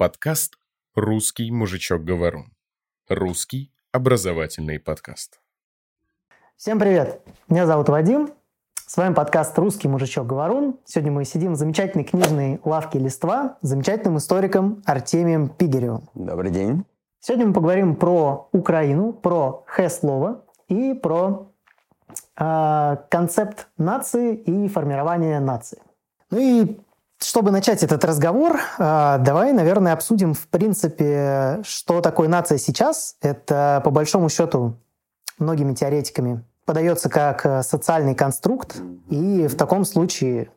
[0.00, 0.54] Подкаст
[0.94, 2.54] «Русский мужичок-говорун».
[3.10, 5.42] Русский образовательный подкаст.
[6.56, 7.20] Всем привет!
[7.50, 8.30] Меня зовут Вадим.
[8.86, 10.78] С вами подкаст «Русский мужичок-говорун».
[10.86, 16.08] Сегодня мы сидим в замечательной книжной лавке «Листва» с замечательным историком Артемием Пигеревым.
[16.14, 16.86] Добрый день.
[17.18, 21.52] Сегодня мы поговорим про Украину, про Хэ-слово и про
[22.38, 25.82] э, концепт нации и формирование нации.
[26.30, 26.80] Ну и
[27.22, 33.16] чтобы начать этот разговор, э, давай, наверное, обсудим, в принципе, что такое нация сейчас.
[33.20, 34.76] Это, по большому счету,
[35.38, 38.76] многими теоретиками подается как э, социальный конструкт,
[39.08, 40.50] и в таком случае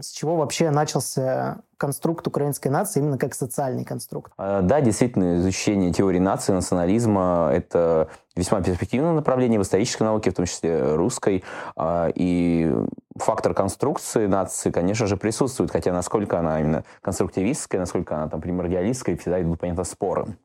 [0.00, 4.32] с чего вообще начался конструкт украинской нации именно как социальный конструкт?
[4.38, 10.34] А, да, действительно, изучение теории нации, национализма– это весьма перспективное направление в исторической науке, в
[10.34, 11.44] том числе русской.
[11.76, 12.72] А, и
[13.16, 19.16] фактор конструкции нации, конечно же, присутствует, хотя насколько она именно конструктивистская, насколько она там примордиалистская,
[19.16, 20.36] всегда идут, понятно, споры.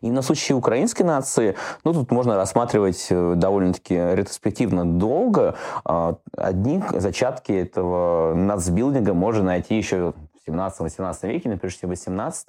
[0.00, 5.54] И на случае украинской нации, ну, тут можно рассматривать э, довольно-таки ретроспективно долго.
[5.84, 10.12] А, одни зачатки этого нацбилдинга можно найти еще
[10.46, 12.46] в 17-18 веке, например, в 18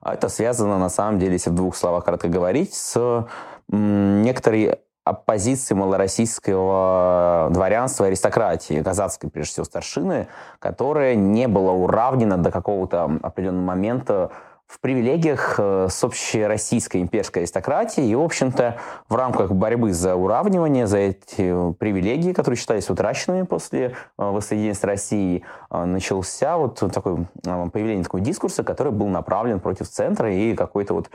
[0.00, 3.26] а Это связано, на самом деле, если в двух словах кратко говорить, с
[3.68, 13.18] некоторой оппозиции малороссийского дворянства аристократии, казацкой, прежде всего, старшины, которая не была уравнена до какого-то
[13.22, 14.30] определенного момента
[14.66, 18.10] в привилегиях э, с общей российской имперской аристократией.
[18.10, 23.88] И, в общем-то, в рамках борьбы за уравнивание, за эти привилегии, которые считались утраченными после
[23.88, 29.88] э, воссоединения с Россией, э, начался вот такой появление такого дискурса, который был направлен против
[29.88, 31.10] центра и какой-то вот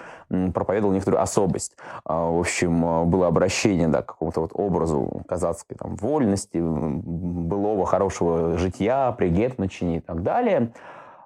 [0.53, 1.75] проповедовал некоторую особость.
[2.05, 9.11] В общем, было обращение да, к какому-то вот образу казацкой там, вольности, былого хорошего житья,
[9.11, 10.71] пригетночения и так далее–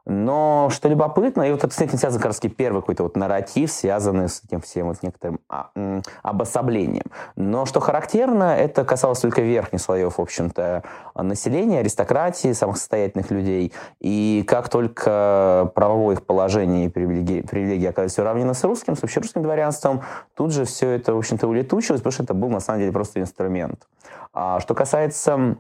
[0.06, 3.72] но что любопытно, и вот это с этим связан как раз первый какой-то вот нарратив,
[3.72, 5.70] связанный с этим всем вот некоторым а,
[6.22, 7.06] обособлением.
[7.38, 10.84] Но что характерно, это касалось только верхних слоев, в общем-то,
[11.16, 13.72] населения, аристократии, самых состоятельных людей.
[14.02, 19.42] И как только правовое их положение и привилегии, привилегии оказались уравнены с русским, с общерусским
[19.42, 20.02] дворянством,
[20.36, 23.22] тут же все это, в общем-то, улетучилось, потому что это был, на самом деле, просто
[23.22, 23.88] инструмент.
[24.34, 25.58] А что касается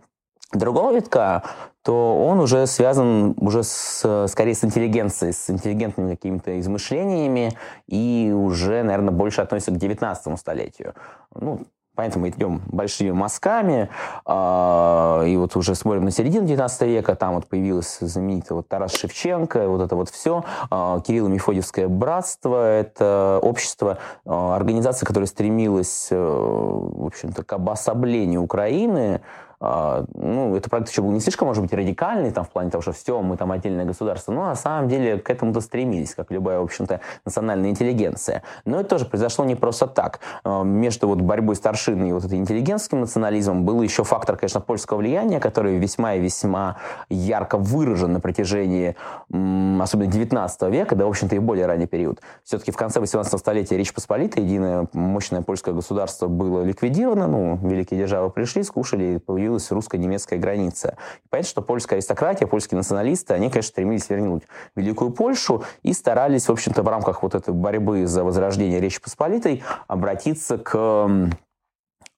[0.57, 1.43] другого витка,
[1.83, 8.83] то он уже связан уже с, скорее с интеллигенцией, с интеллигентными какими-то измышлениями и уже,
[8.83, 10.93] наверное, больше относится к 19 столетию.
[11.35, 11.61] Ну,
[11.95, 13.87] Поэтому мы идем большими мазками,
[14.25, 18.95] э, и вот уже смотрим на середину 19 века, там вот появилось знаменитый вот Тарас
[18.95, 26.07] Шевченко, вот это вот все, э, а, Кирилло-Мефодьевское братство, это общество, э, организация, которая стремилась,
[26.09, 29.21] э, в общем-то, к обособлению Украины,
[29.59, 32.91] ну, это проект еще был не слишком, может быть, радикальный, там, в плане того, что
[32.91, 36.63] все, мы там отдельное государство, но на самом деле к этому-то стремились, как любая, в
[36.63, 38.43] общем-то, национальная интеллигенция.
[38.65, 40.19] Но это тоже произошло не просто так.
[40.43, 44.97] А, между вот борьбой старшины и вот этой интеллигентским национализмом был еще фактор, конечно, польского
[44.97, 46.77] влияния, который весьма и весьма
[47.09, 48.95] ярко выражен на протяжении,
[49.29, 52.21] особенно 19 века, да, в общем-то, и более ранний период.
[52.43, 57.99] Все-таки в конце 18 столетия Речь Посполитая, единое мощное польское государство было ликвидировано, ну, великие
[57.99, 60.97] державы пришли, скушали, появилось появилась русско-немецкая граница.
[61.23, 64.43] И понятно, что польская аристократия, польские националисты, они, конечно, стремились вернуть
[64.75, 69.63] Великую Польшу и старались, в общем-то, в рамках вот этой борьбы за возрождение Речи Посполитой
[69.87, 71.29] обратиться к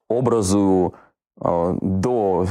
[0.08, 0.94] образу
[1.42, 2.48] э, до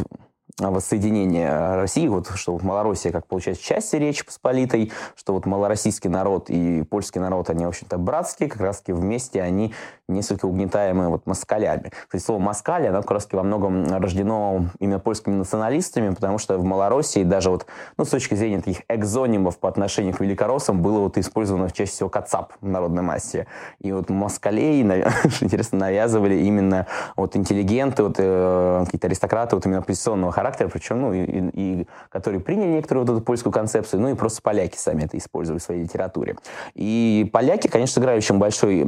[0.58, 6.48] воссоединения России, вот, что вот Малороссия, как получается, часть Речи Посполитой, что вот малороссийский народ
[6.48, 9.74] и польский народ, они, в общем-то, братские, как раз-таки вместе они
[10.08, 11.90] несколько угнетаемые вот москалями.
[12.06, 16.64] Кстати, слово «москаль», оно как раз во многом рождено именно польскими националистами, потому что в
[16.64, 17.66] Малороссии даже вот,
[17.96, 22.08] ну, с точки зрения таких экзонимов по отношению к великороссам было вот использовано чаще всего
[22.10, 23.46] кацап в народной массе.
[23.80, 24.82] И вот москалей,
[25.40, 31.12] интересно, навязывали именно вот интеллигенты, вот э, какие-то аристократы вот именно оппозиционного характера, причем, ну,
[31.12, 35.04] и, и, и которые приняли некоторую вот эту польскую концепцию, ну, и просто поляки сами
[35.04, 36.36] это использовали в своей литературе.
[36.74, 38.84] И поляки, конечно, сыграли очень большой,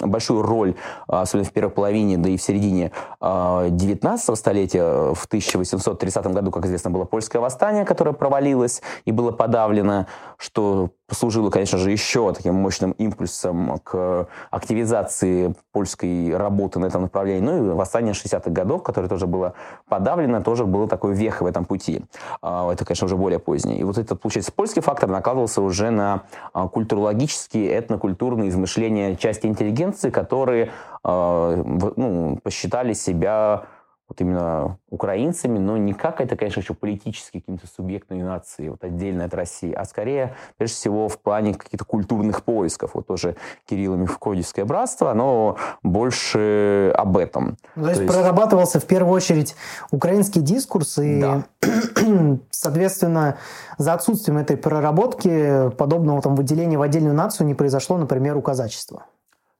[0.00, 0.74] большую роль,
[1.08, 5.14] а, особенно в первой половине, да и в середине 19 а, столетия.
[5.14, 10.06] В 1830 году, как известно, было польское восстание, которое провалилось и было подавлено,
[10.36, 17.44] что послужило, конечно же, еще таким мощным импульсом к активизации польской работы на этом направлении.
[17.44, 19.54] Ну и восстание 60-х годов, которое тоже было
[19.88, 22.02] подавлено, тоже было такой вехой в этом пути.
[22.42, 23.78] А, это, конечно, уже более позднее.
[23.78, 26.22] И вот этот, получается, польский фактор накладывался уже на
[26.52, 30.70] культурологические, этнокультурные измышления части интеллигенции, которые
[31.04, 33.66] ну, посчитали себя
[34.08, 39.24] вот именно украинцами, но не как это, конечно, еще политически каким-то субъектной нации, вот отдельно
[39.24, 42.90] от России, а скорее, прежде всего, в плане каких-то культурных поисков.
[42.94, 43.36] Вот тоже
[43.66, 47.56] Кирилл Мефкодийское братство, оно больше об этом.
[47.74, 49.56] То, То есть, есть прорабатывался в первую очередь
[49.90, 51.44] украинский дискурс, и, да.
[52.50, 53.38] соответственно,
[53.78, 59.04] за отсутствием этой проработки подобного там выделения в отдельную нацию не произошло, например, у казачества.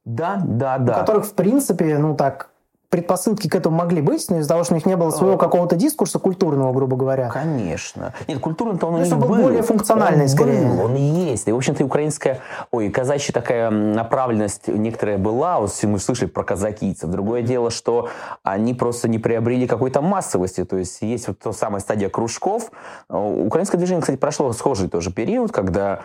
[0.04, 0.96] Да, да, да.
[0.96, 2.50] У которых, в принципе, ну так,
[2.94, 5.74] предпосылки к этому могли быть, но из-за того, что у них не было своего какого-то
[5.74, 7.28] дискурса культурного, грубо говоря.
[7.28, 8.14] Конечно.
[8.28, 9.26] Нет, культурный-то он у них был.
[9.26, 9.42] был.
[9.42, 10.64] более функциональный, он скорее.
[10.64, 11.48] Был, он есть.
[11.48, 12.38] И, в общем-то, и украинская,
[12.70, 15.58] ой, казачья такая направленность некоторая была.
[15.58, 17.10] Вот мы слышали про казакийцев.
[17.10, 18.10] Другое дело, что
[18.44, 20.64] они просто не приобрели какой-то массовости.
[20.64, 22.70] То есть есть вот та самая стадия кружков.
[23.08, 26.02] Украинское движение, кстати, прошло схожий тоже период, когда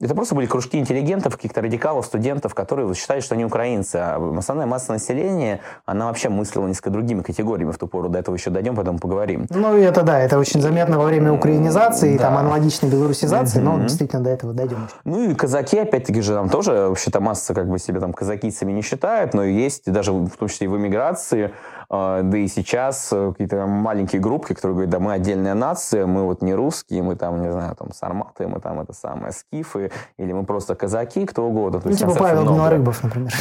[0.00, 3.96] это просто были кружки интеллигентов, каких-то радикалов, студентов, которые считают, что они украинцы.
[3.96, 8.08] А основная масса населения, она вообще мыслила несколько другими категориями в ту пору.
[8.08, 9.46] До этого еще дойдем, потом поговорим.
[9.50, 12.24] Ну, это да, это очень заметно во время украинизации, да.
[12.24, 13.76] там аналогичной белорусизации, mm-hmm.
[13.78, 14.88] но действительно до этого дойдем.
[15.04, 18.82] Ну и казаки, опять-таки же, там тоже вообще-то масса как бы себе там казакийцами не
[18.82, 21.52] считают, но есть даже в том числе и в эмиграции
[21.90, 26.42] да и сейчас э, какие-то маленькие группки, которые говорят, да мы отдельная нация, мы вот
[26.42, 30.44] не русские, мы там, не знаю, там сарматы, мы там это самое, скифы, или мы
[30.44, 31.80] просто казаки, кто угодно.
[31.82, 33.32] Ну, типа Павел Белорыбов, например.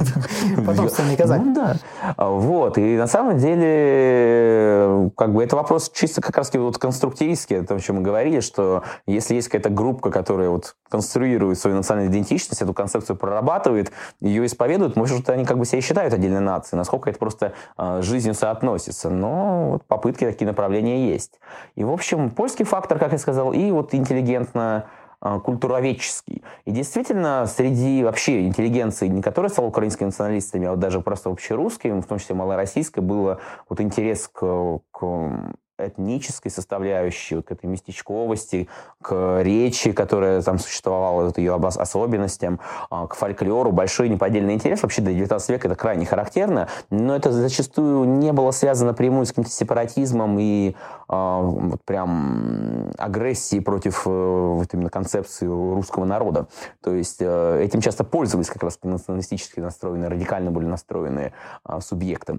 [0.66, 1.42] Потомственный казак.
[1.44, 1.76] Ну да.
[2.16, 2.78] А, вот.
[2.78, 7.76] И на самом деле, как бы это вопрос чисто как раз вот конструктивистский, о том,
[7.76, 12.62] о чем мы говорили, что если есть какая-то группа, которая вот конструирует свою национальную идентичность,
[12.62, 17.18] эту концепцию прорабатывает, ее исповедует, может, они как бы себя считают отдельной нацией, насколько это
[17.18, 17.52] просто
[17.84, 19.10] а, жизнью соотносится.
[19.10, 21.40] Но вот попытки такие направления есть.
[21.74, 24.86] И, в общем, польский фактор, как я сказал, и вот интеллигентно
[25.20, 26.44] а, культуроведческий.
[26.64, 32.00] И действительно, среди вообще интеллигенции, не которая стала украинскими националистами, а вот даже просто общерусскими,
[32.00, 35.52] в том числе малороссийской, было вот интерес к, к
[35.88, 38.68] этнической составляющей, вот к этой местечковости,
[39.00, 43.72] к речи, которая там существовала, вот ее особенностям, а, к фольклору.
[43.72, 44.82] Большой неподдельный интерес.
[44.82, 49.30] Вообще до 19 века это крайне характерно, но это зачастую не было связано напрямую с
[49.30, 50.74] каким-то сепаратизмом и э,
[51.08, 56.46] вот прям агрессией против э, вот именно концепции русского народа.
[56.82, 61.32] То есть э, этим часто пользовались как раз националистически настроенные, радикально были настроенные
[61.66, 62.38] э, субъекты.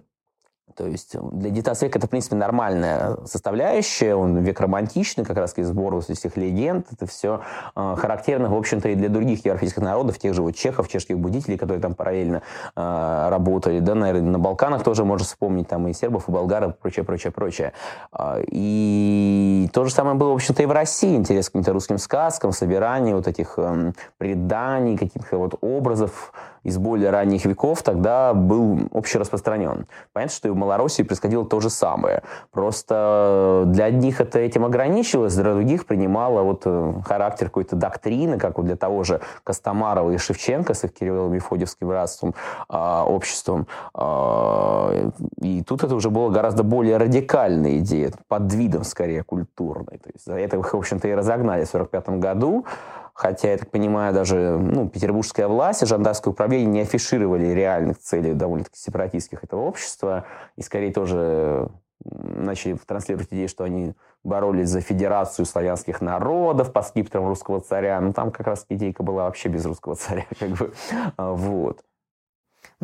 [0.75, 4.15] То есть для 19 века это, в принципе, нормальная составляющая.
[4.15, 6.87] Он век романтичный, как раз из сбора этих легенд.
[6.91, 7.41] Это все
[7.75, 11.57] э, характерно, в общем-то, и для других европейских народов, тех же вот чехов, чешских будителей,
[11.57, 12.41] которые там параллельно
[12.75, 13.79] э, работали.
[13.79, 17.73] Да, наверное, на Балканах тоже можно вспомнить, там и сербов, и болгаров, прочее, прочее, прочее.
[18.17, 21.15] Э, и то же самое было, в общем-то, и в России.
[21.15, 27.09] Интерес к каким-то русским сказкам, собирание вот этих э, преданий, каких-то вот образов, из более
[27.09, 29.85] ранних веков тогда был общераспространен.
[30.13, 32.23] Понятно, что и в Малороссии происходило то же самое.
[32.51, 38.57] Просто для одних это этим ограничивалось, для других принимало вот э, характер какой-то доктрины, как
[38.57, 42.33] вот для того же Костомарова и Шевченко с их Кириллом Мефодьевским братством,
[42.69, 43.67] а, обществом.
[43.93, 45.09] А,
[45.41, 49.97] и тут это уже было гораздо более радикальная идея, под видом скорее культурной.
[49.97, 52.65] То есть за это их, в общем-то, и разогнали в 1945 году.
[53.13, 58.33] Хотя, я так понимаю, даже ну, петербургская власть и жандарское управление не афишировали реальных целей
[58.33, 60.25] довольно-таки сепаратистских этого общества.
[60.55, 61.69] И скорее тоже
[62.03, 63.93] начали транслировать идею, что они
[64.23, 68.01] боролись за федерацию славянских народов по скипетрам русского царя.
[68.01, 70.25] Ну, там как раз идейка была вообще без русского царя.
[70.39, 70.73] Как бы.
[71.17, 71.81] А, вот.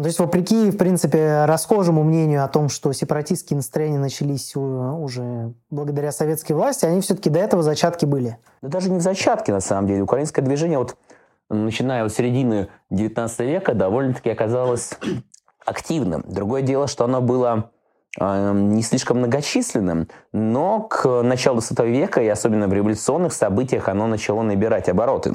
[0.02, 6.14] То есть, вопреки, в принципе, расхожему мнению о том, что сепаратистские настроения начались уже благодаря
[6.14, 8.38] советской власти, они все-таки до этого зачатки были.
[8.62, 10.04] Да даже не в зачатке, на самом деле.
[10.04, 10.96] Украинское движение, вот,
[11.50, 14.92] начиная от середины 19 века, довольно-таки оказалось
[15.66, 16.24] активным.
[16.26, 17.72] Другое дело, что оно было
[18.18, 24.08] э, не слишком многочисленным, но к началу 20 века, и особенно в революционных событиях, оно
[24.08, 25.34] начало набирать обороты.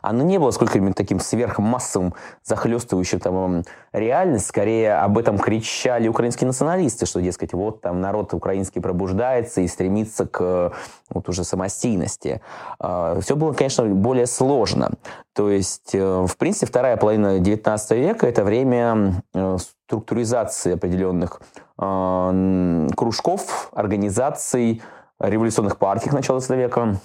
[0.00, 4.46] Оно не было сколько-нибудь таким сверхмассовым, захлестывающим там реальность.
[4.46, 10.26] Скорее об этом кричали украинские националисты, что, дескать, вот там народ украинский пробуждается и стремится
[10.26, 10.72] к
[11.10, 12.40] вот уже самостийности.
[12.78, 14.92] А, Все было, конечно, более сложно.
[15.34, 19.56] То есть, э, в принципе, вторая половина XIX века– это время э,
[19.86, 21.40] структуризации определенных
[21.76, 24.82] а, кружков, организаций,
[25.20, 26.96] революционных партий к началу века,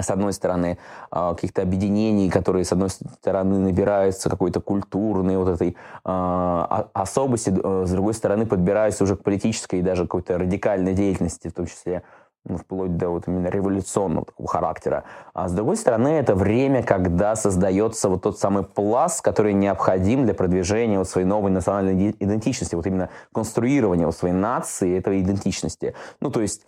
[0.00, 0.78] с одной стороны,
[1.10, 7.84] а, каких-то объединений, которые, с одной стороны, набираются какой-то культурной вот этой а, особости, э,
[7.86, 12.02] с другой стороны, подбираются уже к политической и даже какой-то радикальной деятельности, в том числе
[12.44, 15.04] ну, вплоть до вот именно революционного такого характера.
[15.32, 20.34] А с другой стороны, это время, когда создается вот тот самый пласт, который необходим для
[20.34, 25.94] продвижения вот своей новой национальной идентичности, вот именно конструирования вот своей нации, этой идентичности.
[26.20, 26.66] Ну, то есть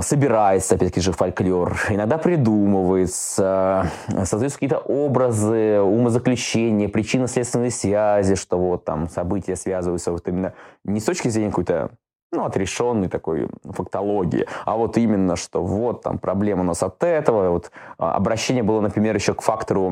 [0.00, 3.90] собирается, опять-таки же, фольклор, иногда придумывается,
[4.24, 10.54] создаются какие-то образы, умозаключения, причинно-следственные связи, что вот там события связываются вот именно
[10.84, 11.90] не с точки зрения какой-то
[12.32, 17.50] ну, отрешенной такой фактологии, а вот именно, что вот там проблема у нас от этого,
[17.50, 19.90] вот а, обращение было, например, еще к фактору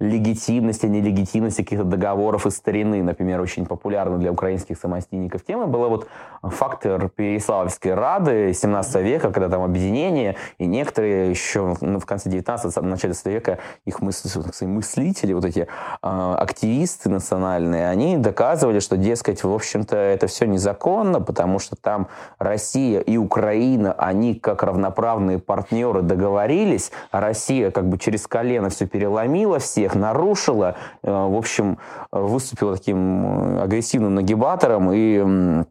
[0.00, 6.08] легитимности, нелегитимности каких-то договоров из старины, например, очень популярна для украинских самостийников тема была вот
[6.42, 12.74] фактор Переславской Рады 17 века, когда там объединение, и некоторые еще ну, в конце 19
[12.82, 14.30] начале 20 века их мысли,
[14.64, 15.68] мыслители, вот эти
[16.02, 22.08] э, активисты национальные, они доказывали, что, дескать, в общем-то, это все незаконно, потому что там
[22.38, 28.86] Россия и Украина, они как равноправные партнеры договорились, а Россия как бы через колено все
[28.86, 31.78] переломила всех, всех нарушила, э, в общем,
[32.12, 35.64] выступила таким э, агрессивным нагибатором и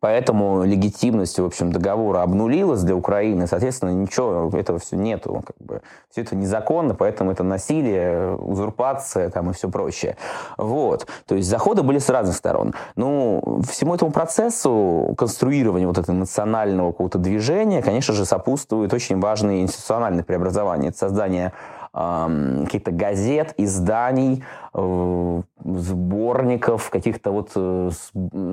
[0.00, 5.44] Поэтому легитимность, в общем, договора обнулилась для Украины, соответственно, ничего этого все нету.
[5.46, 5.80] Как бы.
[6.10, 10.16] Все это незаконно, поэтому это насилие, узурпация там, и все прочее.
[10.58, 11.06] Вот.
[11.26, 12.74] То есть заходы были с разных сторон.
[12.96, 19.62] Ну, всему этому процессу конструирования вот этого национального какого-то движения, конечно же, сопутствует очень важные
[19.62, 20.88] институциональные преобразования.
[20.88, 21.52] Это создание
[21.92, 24.42] каких-то газет, изданий,
[24.74, 27.90] э, сборников, каких-то вот, э,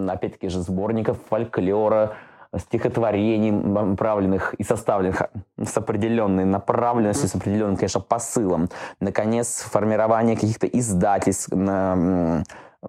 [0.10, 2.15] опять-таки же, сборников фольклора,
[2.58, 5.22] стихотворений, направленных и составленных
[5.63, 8.69] с определенной направленностью, с определенным, конечно, посылом.
[9.00, 11.50] Наконец, формирование каких-то издательств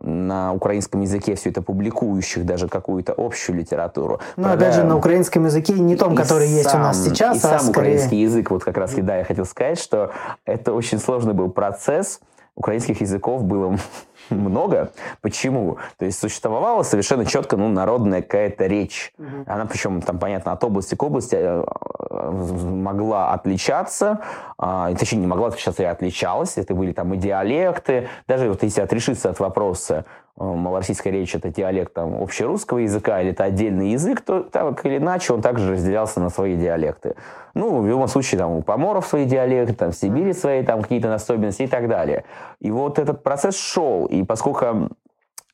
[0.00, 4.20] на украинском языке все это публикующих даже какую-то общую литературу.
[4.36, 7.46] Ну, опять же, на украинском языке не том, который сам, есть у нас сейчас, и
[7.46, 7.70] а сам скорее...
[7.70, 10.12] украинский язык, вот как раз, да, я хотел сказать, что
[10.44, 12.20] это очень сложный был процесс,
[12.54, 13.76] украинских языков было
[14.30, 14.92] много.
[15.20, 15.78] Почему?
[15.98, 19.12] То есть существовала совершенно четко ну, народная какая-то речь.
[19.18, 19.44] Угу.
[19.46, 21.64] Она причем, там, понятно, от области к области э,
[22.10, 24.20] могла отличаться,
[24.58, 26.56] а, точнее, не могла отличаться, и отличалась.
[26.56, 28.08] Это были там и диалекты.
[28.26, 30.04] Даже вот если отрешиться от вопроса,
[30.40, 35.34] малороссийская речь это диалект там, общерусского языка или это отдельный язык, то так или иначе
[35.34, 37.14] он также разделялся на свои диалекты.
[37.54, 41.14] Ну, в любом случае, там, у поморов свои диалекты, там, в Сибири свои там какие-то
[41.14, 42.24] особенности и так далее.
[42.60, 44.88] И вот этот процесс шел, и поскольку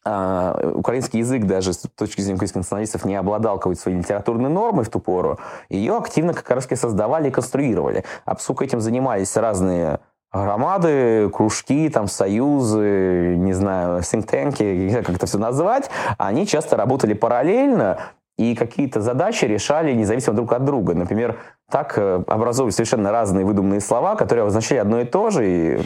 [0.09, 4.85] Uh, украинский язык даже с точки зрения украинских националистов не обладал какой-то своей литературной нормой
[4.85, 8.05] в ту пору, ее активно как раз создавали и конструировали.
[8.25, 9.99] А поскольку этим занимались разные
[10.33, 17.99] громады, кружки, там, союзы, не знаю, синктенки, как это все назвать, они часто работали параллельно,
[18.39, 20.95] и какие-то задачи решали независимо друг от друга.
[20.95, 21.39] Например,
[21.71, 25.81] так э, образовывались совершенно разные выдуманные слова, которые обозначали одно и то же, и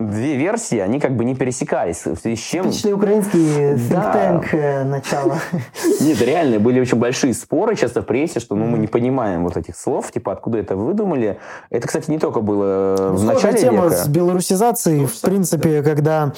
[0.00, 2.04] две версии, они как бы не пересекались.
[2.04, 2.64] В связи с чем...
[2.64, 4.42] Типичный украинский think да.
[4.52, 5.38] Э, начала.
[6.00, 9.56] Нет, реально, были очень большие споры часто в прессе, что ну, мы не понимаем вот
[9.56, 11.38] этих слов, типа откуда это выдумали.
[11.70, 13.96] Это, кстати, не только было ну, в начале тема века.
[13.96, 16.32] с белорусизацией, в принципе, когда,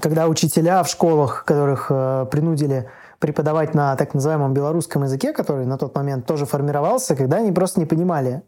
[0.00, 5.78] когда учителя в школах, которых э, принудили преподавать на так называемом белорусском языке, который на
[5.78, 8.42] тот момент тоже формировался, когда они просто не понимали,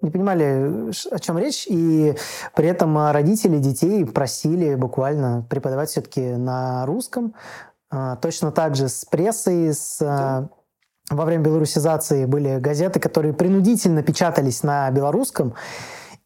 [0.00, 2.16] не понимали, о чем речь, и
[2.54, 7.34] при этом родители детей просили буквально преподавать все-таки на русском.
[7.90, 10.48] А, точно так же с прессой, с да.
[11.10, 15.54] во время белорусизации были газеты, которые принудительно печатались на белорусском,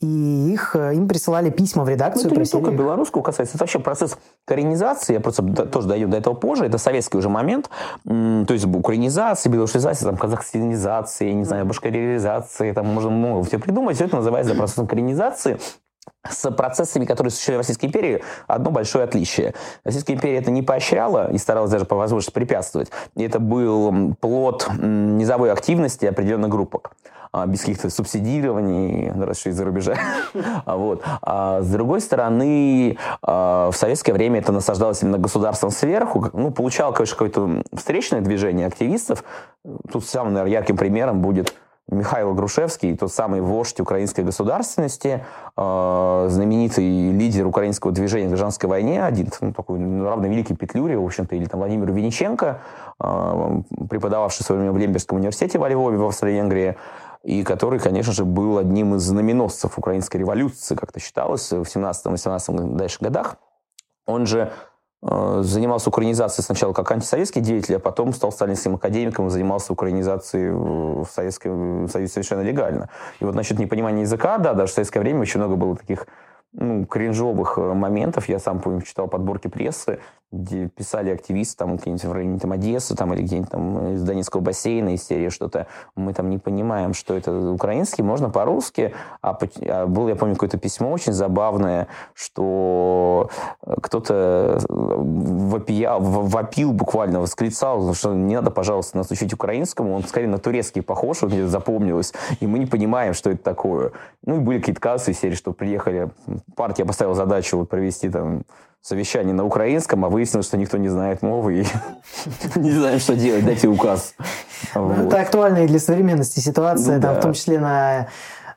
[0.01, 2.29] и их, э, им присылали письма в редакцию.
[2.29, 6.17] Ну, это не только белорусского касается, это вообще процесс коренизации, я просто тоже дойду до
[6.17, 7.69] этого позже, это советский уже момент,
[8.05, 14.05] то есть украинизация, белорусизация, там, казахстанизация, не знаю, башкиризация, там можно много всего придумать, все
[14.05, 15.59] это называется процессом коренизации,
[16.29, 19.55] с процессами, которые существовали в Российской империи, одно большое отличие.
[19.85, 22.91] Российская империя это не поощряла и старалась даже по возможности препятствовать.
[23.15, 26.93] И это был плод низовой активности определенных группок.
[27.33, 29.97] А, без каких-то субсидирований, раз из-за рубежа.
[30.65, 31.03] А вот.
[31.23, 36.31] А с другой стороны, а, в советское время это насаждалось именно государством сверху.
[36.33, 39.25] Ну, получало, конечно, какое-то встречное движение активистов.
[39.91, 41.55] Тут самым, наверное, ярким примером будет
[41.91, 45.25] Михаил Грушевский, тот самый вождь украинской государственности,
[45.57, 51.05] знаменитый лидер украинского движения в гражданской войне, один ну, такой ну, равно великий Петлюре, в
[51.05, 52.61] общем-то, или там Владимир Винниченко,
[52.99, 56.77] преподававший в свое время в Лембергском университете во Львове, в Австро-Венгрии,
[57.23, 62.99] и который, конечно же, был одним из знаменосцев украинской революции, как-то считалось, в 17-18 дальше
[63.01, 63.37] годах.
[64.07, 64.53] Он же
[65.03, 70.51] э, занимался украинизацией сначала как антисоветский деятель, а потом стал сталинским академиком и занимался украинизацией
[70.51, 72.89] в, Советском, Союзе совершенно легально.
[73.21, 76.07] И вот насчет непонимания языка, да, даже в советское время очень много было таких
[76.53, 78.29] ну, кринжовых э, моментов.
[78.29, 82.95] Я сам, помню, читал подборки прессы, где писали активисты там где-нибудь в районе там, Одессы
[82.95, 85.67] там, или где-нибудь там из Донецкого бассейна, из серии что-то.
[85.97, 88.95] Мы там не понимаем, что это украинский, можно по-русски.
[89.23, 93.31] А, а было, я помню, какое-то письмо очень забавное, что
[93.63, 100.39] кто-то вопия, вопил буквально, восклицал, что не надо, пожалуйста, нас учить украинскому, он скорее на
[100.39, 103.93] турецкий похож, вот мне запомнилось, и мы не понимаем, что это такое.
[104.25, 106.11] Ну и были какие-то казусы из серии, что приехали,
[106.55, 108.43] партия поставила задачу вот провести там
[108.81, 111.67] совещание на украинском, а выяснилось, что никто не знает мовы и
[112.59, 114.15] не знает, что делать, дайте указ.
[114.75, 118.09] Ну, это актуальная для современности ситуация, ну в том числе на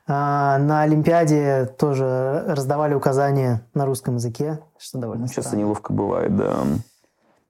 [0.08, 6.36] а, на Олимпиаде тоже раздавали указания на русском языке, что довольно ну, Часто неловко бывает,
[6.36, 6.58] да.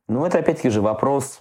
[0.07, 1.39] Ну, это опять-таки же вопрос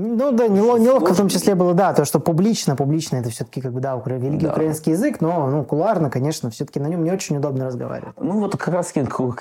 [0.00, 3.72] ну да, неловко в том числе было, да, то, что публично, публично это все-таки как
[3.72, 4.52] бы, да, великий да.
[4.52, 8.14] украинский язык, но, ну, куларно, конечно, все-таки на нем не очень удобно разговаривать.
[8.18, 8.96] Ну вот как раз к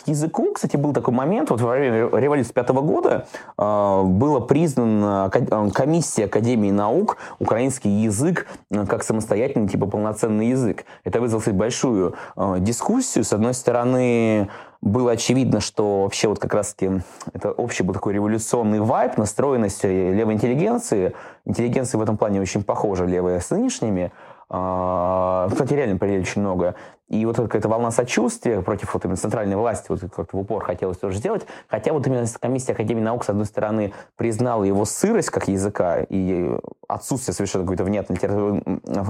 [0.05, 5.31] языку, кстати, был такой момент, вот во время революции пятого года э, было признана
[5.73, 10.85] комиссия Академии наук украинский язык э, как самостоятельный, типа полноценный язык.
[11.03, 13.23] Это вызвало большую э, дискуссию.
[13.23, 14.49] С одной стороны,
[14.81, 17.01] было очевидно, что вообще вот как раз-таки
[17.33, 21.13] это общий был такой революционный вайп, настроенность левой интеллигенции.
[21.45, 24.11] Интеллигенция в этом плане очень похожа левая с нынешними.
[24.51, 26.75] А, кстати, реально проявили очень много.
[27.07, 30.97] И вот какая-то волна сочувствия против вот именно центральной власти, вот как-то в упор хотелось
[30.97, 31.45] тоже сделать.
[31.67, 36.51] Хотя вот именно комиссия Академии наук, с одной стороны, признала его сырость как языка и
[36.87, 38.17] отсутствие совершенно какой-то внятной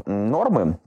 [0.05, 0.77] нормы,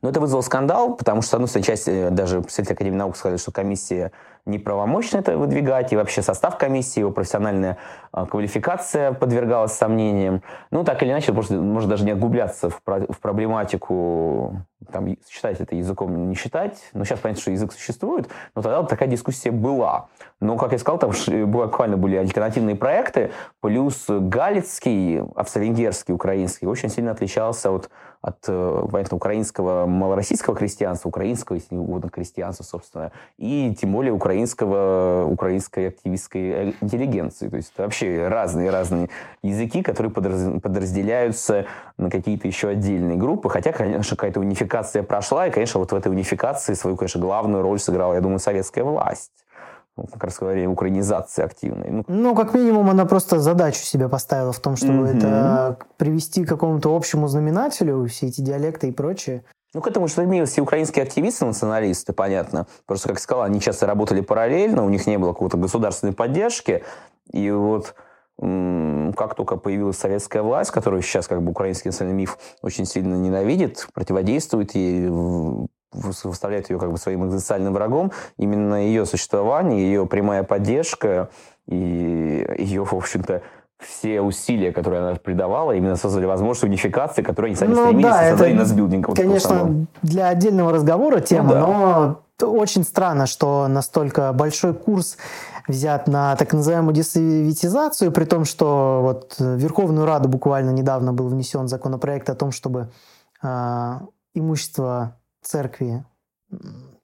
[0.00, 3.16] но это вызвало скандал, потому что, с одной стороны, часть, э, даже представители Академии наук
[3.16, 4.12] сказали, что комиссия
[4.44, 7.78] неправомочно это выдвигать, и вообще состав комиссии, его профессиональная
[8.10, 10.42] а, квалификация подвергалась сомнениям.
[10.70, 14.56] Ну, так или иначе, просто может даже не огубляться в, про в проблематику,
[14.92, 16.78] там, считать это языком, не считать.
[16.92, 20.08] Но сейчас понятно, что язык существует, но тогда такая дискуссия была.
[20.40, 21.12] Но, как я сказал, там
[21.50, 23.30] буквально были альтернативные проекты,
[23.60, 27.90] плюс галицкий, австро-венгерский, украинский очень сильно отличался от
[28.22, 35.26] от э, понятно, украинского малороссийского крестьянства, украинского, если угодно, крестьянства, собственно, и тем более украинского,
[35.28, 37.48] украинской активистской интеллигенции.
[37.48, 39.10] То есть это вообще разные-разные
[39.42, 41.66] языки, которые подразделяются
[42.02, 43.48] на какие-то еще отдельные группы.
[43.48, 47.78] Хотя, конечно, какая-то унификация прошла, и, конечно, вот в этой унификации свою, конечно, главную роль
[47.78, 49.32] сыграла, я думаю, советская власть
[49.96, 51.90] ну, как раз говорили, украинизации активной.
[51.90, 55.18] Ну, ну, как минимум, она просто задачу себе поставила в том, чтобы mm-hmm.
[55.18, 59.44] это привести к какому-то общему знаменателю, все эти диалекты и прочее.
[59.74, 62.66] Ну, к этому стремились и украинские активисты, националисты, понятно.
[62.86, 66.84] Просто, как сказал, они часто работали параллельно, у них не было какой-то государственной поддержки.
[67.30, 67.94] И вот
[68.42, 73.86] как только появилась советская власть, которую сейчас как бы украинский национальный миф очень сильно ненавидит,
[73.94, 75.08] противодействует ей,
[75.92, 81.28] выставляет ее как бы своим экзистенциальным врагом, именно ее существование, ее прямая поддержка
[81.68, 83.42] и ее, в общем-то,
[83.78, 88.30] все усилия, которые она придавала, именно создали возможность унификации, которую они сами ну, стремились да,
[88.30, 89.08] создали на сбилдинг.
[89.08, 91.66] Вот конечно, для отдельного разговора тема, ну, да.
[91.66, 95.16] но очень странно, что настолько большой курс
[95.68, 101.28] взят на так называемую десоветизацию, при том, что вот в Верховную Раду буквально недавно был
[101.28, 102.90] внесен законопроект о том, чтобы
[103.42, 104.00] э,
[104.34, 106.04] имущество церкви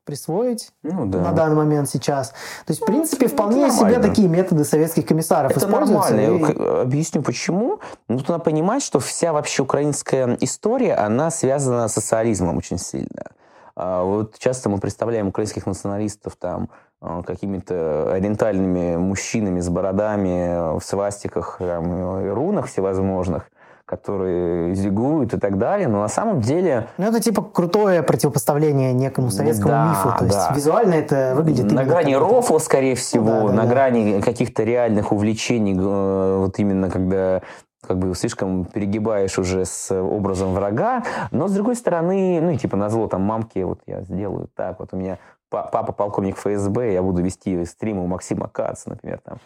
[0.08, 1.20] присвоить ну, да.
[1.20, 2.30] на данный момент сейчас.
[2.30, 3.90] То есть, в ну, принципе, вполне нормально.
[3.92, 6.14] себе такие методы советских комиссаров это используются.
[6.14, 6.46] Нормально.
[6.46, 6.62] И...
[6.62, 7.80] Я объясню, почему.
[8.08, 13.32] Ну, тут надо понимать, что вся вообще украинская история, она связана с социализмом очень сильно.
[13.76, 21.56] А вот часто мы представляем украинских националистов там какими-то ориентальными мужчинами с бородами в свастиках
[21.58, 23.50] там, и рунах всевозможных
[23.88, 26.88] которые зигуют и так далее, но на самом деле...
[26.98, 31.72] Ну, это типа крутое противопоставление некому советскому да, мифу, то есть визуально это выглядит...
[31.72, 33.68] На грани рофла, скорее всего, ну, да, да, на да.
[33.68, 37.40] грани каких-то реальных увлечений, э, вот именно когда
[37.86, 42.76] как бы слишком перегибаешь уже с образом врага, но с другой стороны, ну и типа
[42.76, 47.02] на зло там мамки, вот я сделаю так, вот у меня папа полковник ФСБ, я
[47.02, 49.38] буду вести стримы у Максима Кац, например, там,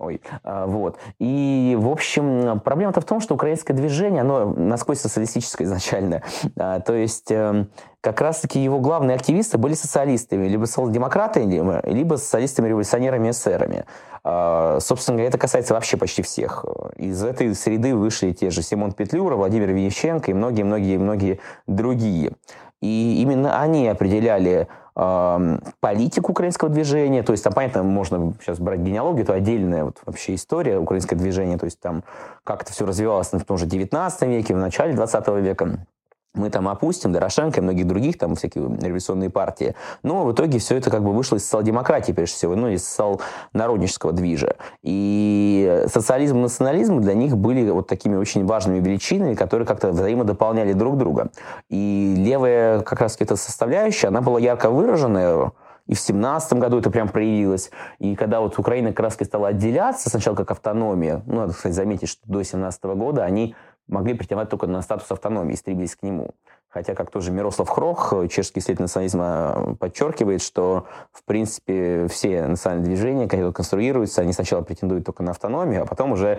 [0.00, 0.98] Ой, а, вот.
[1.18, 6.22] И, в общем, проблема-то в том, что украинское движение, оно насквозь социалистическое изначально.
[6.58, 7.68] А, то есть, эм,
[8.00, 13.84] как раз-таки его главные активисты были социалистами, либо социал-демократами, либо социалистами-революционерами, эсерами.
[14.24, 16.64] А, собственно говоря, это касается вообще почти всех.
[16.96, 22.32] Из этой среды вышли те же Симон Петлюра, Владимир Венещенко и многие-многие-многие другие.
[22.80, 24.66] И именно они определяли
[25.80, 27.22] политику украинского движения.
[27.22, 31.56] То есть там, понятно, можно сейчас брать генеалогию, это отдельная вот вообще история украинского движения.
[31.56, 32.04] То есть там
[32.44, 35.86] как это все развивалось в том же 19 веке, в начале 20 века
[36.34, 39.74] мы там опустим Дорошенко и многих других, там всякие революционные партии.
[40.02, 44.12] Но в итоге все это как бы вышло из социал-демократии, прежде всего, ну, из социал-народнического
[44.12, 44.54] движа.
[44.82, 50.72] И социализм и национализм для них были вот такими очень важными величинами, которые как-то взаимодополняли
[50.72, 51.30] друг друга.
[51.68, 55.52] И левая как раз эта составляющая, она была ярко выраженная,
[55.86, 57.72] и в семнадцатом году это прям проявилось.
[57.98, 62.20] И когда вот Украина раз стала отделяться, сначала как автономия, ну, надо, кстати, заметить, что
[62.26, 63.56] до семнадцатого года они
[63.90, 66.30] могли претендовать только на статус автономии, стремились к нему.
[66.68, 73.28] Хотя, как тоже Мирослав Хрох, чешский исследователь национализма, подчеркивает, что, в принципе, все национальные движения,
[73.28, 76.38] когда конструируются, они сначала претендуют только на автономию, а потом уже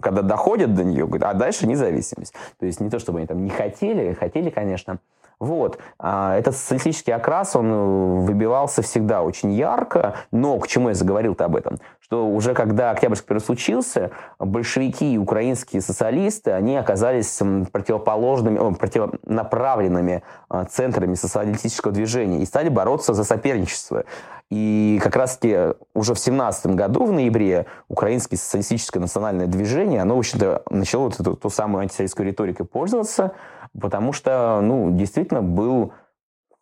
[0.00, 2.34] когда доходят до нее, говорят, а дальше независимость.
[2.58, 4.98] То есть не то, чтобы они там не хотели, хотели, конечно,
[5.42, 5.80] вот.
[5.98, 11.46] А этот социалистический окрас, он э, выбивался всегда очень ярко, но к чему я заговорил-то
[11.46, 11.78] об этом?
[11.98, 17.40] Что уже когда Октябрьский период случился, большевики и украинские социалисты, они оказались
[17.72, 24.04] противоположными, противонаправленными а, центрами социалистического движения и стали бороться за соперничество.
[24.48, 30.18] И как раз-таки уже в 17 году, в ноябре, украинское социалистическое национальное движение, оно, в
[30.18, 33.32] общем-то, начало вот эту, ту самую антисоветскую риторикой пользоваться,
[33.78, 35.92] потому что, ну, действительно был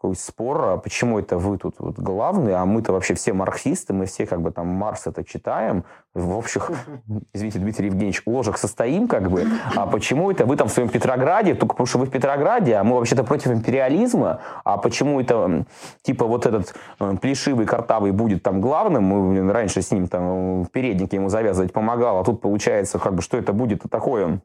[0.00, 4.06] такой спор, а почему это вы тут вот главный, а мы-то вообще все марксисты, мы
[4.06, 6.70] все как бы там Марс это читаем, в общих,
[7.34, 9.46] извините, Дмитрий Евгеньевич, ложах состоим как бы,
[9.76, 12.84] а почему это вы там в своем Петрограде, только потому что вы в Петрограде, а
[12.84, 15.66] мы вообще-то против империализма, а почему это
[16.00, 20.70] типа вот этот э, плешивый, картавый будет там главным, мы раньше с ним там в
[20.70, 24.40] переднике ему завязывать помогал, а тут получается как бы, что это будет такое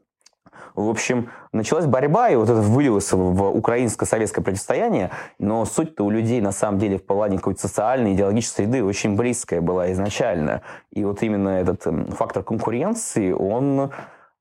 [0.76, 6.40] в общем, началась борьба, и вот это вылилось в украинско-советское противостояние, но суть-то у людей,
[6.40, 10.62] на самом деле, в плане какой-то социальной, идеологической среды очень близкая была изначально.
[10.92, 13.90] И вот именно этот эм, фактор конкуренции, он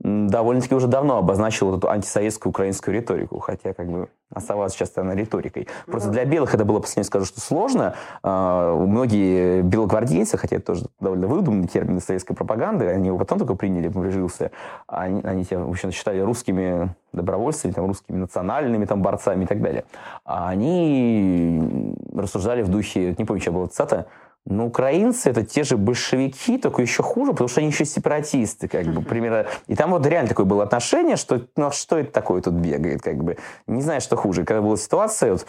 [0.06, 5.16] довольно-таки уже давно обозначил вот эту антисоветскую украинскую риторику, хотя как бы оставалась часто она
[5.16, 5.68] риторикой.
[5.88, 7.96] Просто для белых это было, последнее скажу, что сложно.
[8.22, 13.56] А, многие белогвардейцы, хотя это тоже довольно выдуманный термин советской пропаганды, они его потом только
[13.56, 14.52] приняли, прижился,
[14.88, 19.62] они, они себя, в общем считали русскими добровольцами, там, русскими национальными там, борцами и так
[19.62, 19.86] далее.
[20.24, 24.06] А они рассуждали в духе, не помню, что было цитата,
[24.48, 28.86] но украинцы это те же большевики, только еще хуже, потому что они еще сепаратисты, как
[28.86, 29.48] бы, примерно.
[29.66, 33.02] И там вот реально такое было отношение, что, ну, а что это такое тут бегает,
[33.02, 33.38] как бы.
[33.66, 34.46] Не знаю, что хуже.
[34.46, 35.48] Когда была ситуация, вот,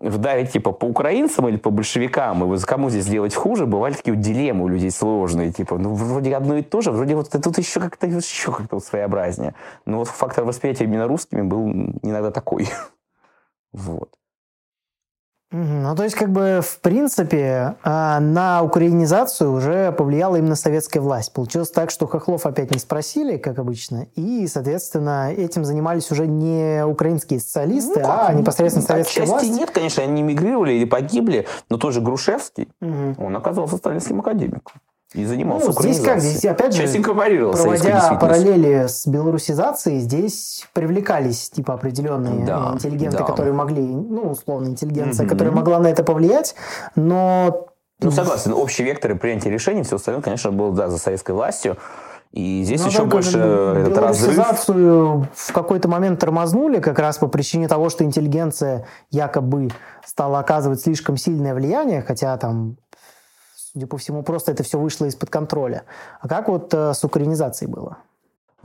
[0.00, 4.14] вдарить типа по украинцам или по большевикам, и вот кому здесь сделать хуже, бывали такие
[4.14, 7.58] вот дилеммы у людей сложные, типа, ну, вроде одно и то же, вроде вот тут
[7.58, 9.54] еще как-то еще как-то вот своеобразнее.
[9.86, 11.68] Но вот фактор восприятия именно русскими был
[12.02, 12.68] иногда такой.
[13.70, 14.17] Вот.
[15.50, 21.32] Ну, то есть, как бы, в принципе, а, на украинизацию уже повлияла именно советская власть.
[21.32, 26.84] Получилось так, что Хохлов опять не спросили, как обычно, и, соответственно, этим занимались уже не
[26.84, 29.58] украинские социалисты, ну, а непосредственно советская Отчасти власть.
[29.58, 33.14] нет, конечно, они мигрировали или погибли, но тоже Грушевский, угу.
[33.24, 34.74] он оказался сталинским академиком.
[35.14, 41.74] И занимался ну, здесь как, здесь опять же, проводя параллели с белорусизацией, здесь привлекались типа
[41.74, 43.24] определенные да, интеллигенты, да.
[43.24, 45.30] которые могли, ну, условно, интеллигенция, mm-hmm.
[45.30, 46.54] которая могла на это повлиять,
[46.94, 47.68] но...
[48.00, 51.78] Ну, согласен, общие векторы принятия решений, все остальное, конечно, было, да, за советской властью.
[52.32, 54.36] И здесь ну, еще больше этот разрыв.
[55.32, 59.70] в какой-то момент тормознули как раз по причине того, что интеллигенция якобы
[60.04, 62.76] стала оказывать слишком сильное влияние, хотя там
[63.78, 65.84] судя по всему, просто это все вышло из-под контроля.
[66.20, 67.98] А как вот э, с украинизацией было?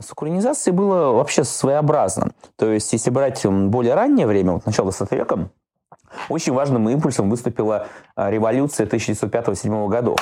[0.00, 2.32] С украинизацией было вообще своеобразно.
[2.56, 5.50] То есть, если брать более раннее время, вот начало 20 века,
[6.28, 10.18] очень важным импульсом выступила э, революция 1905-1907 годов.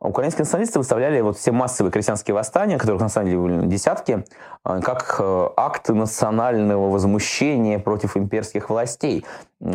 [0.00, 4.24] Украинские националисты выставляли вот все массовые крестьянские восстания, которых на самом деле были десятки,
[4.64, 9.26] э, как э, акты национального возмущения против имперских властей.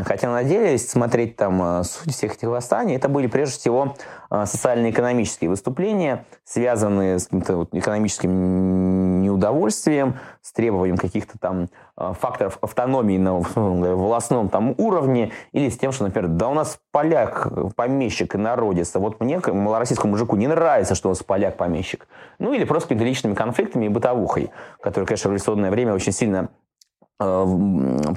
[0.05, 3.95] Хотя на деле, если смотреть там э, суть всех этих восстаний, это были прежде всего
[4.29, 13.35] социально-экономические выступления, связанные с каким-то вот экономическим неудовольствием, с требованием каких-то там факторов автономии на
[13.35, 18.95] властном там уровне, или с тем, что, например, да у нас поляк, помещик и народец,
[18.95, 22.07] а вот мне, малороссийскому мужику, не нравится, что у нас поляк-помещик.
[22.39, 24.51] Ну или просто какими-то личными конфликтами и бытовухой,
[24.81, 26.62] которые, конечно, в революционное время очень сильно Э,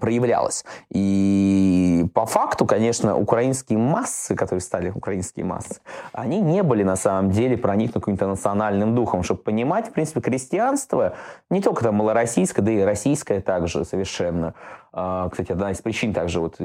[0.00, 0.64] проявлялось.
[0.90, 5.80] И по факту, конечно, украинские массы, которые стали украинские массы,
[6.12, 11.14] они не были на самом деле проникнуты каким-то национальным духом, чтобы понимать, в принципе, крестьянство,
[11.50, 14.54] не только там малороссийское, да и российское также совершенно.
[14.92, 16.56] А, кстати, одна из причин также вот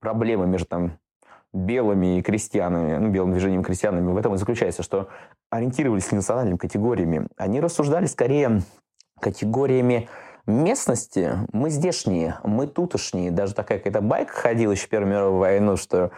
[0.00, 0.92] проблемы между там
[1.52, 5.08] белыми и крестьянами, ну, белым движением крестьянами в этом и заключается, что
[5.50, 7.26] ориентировались не национальными категориями.
[7.36, 8.62] Они рассуждали скорее
[9.20, 10.08] категориями
[10.48, 13.30] местности мы здешние, мы тутошние.
[13.30, 16.10] Даже такая какая-то байка ходила еще Первую мировую войну, что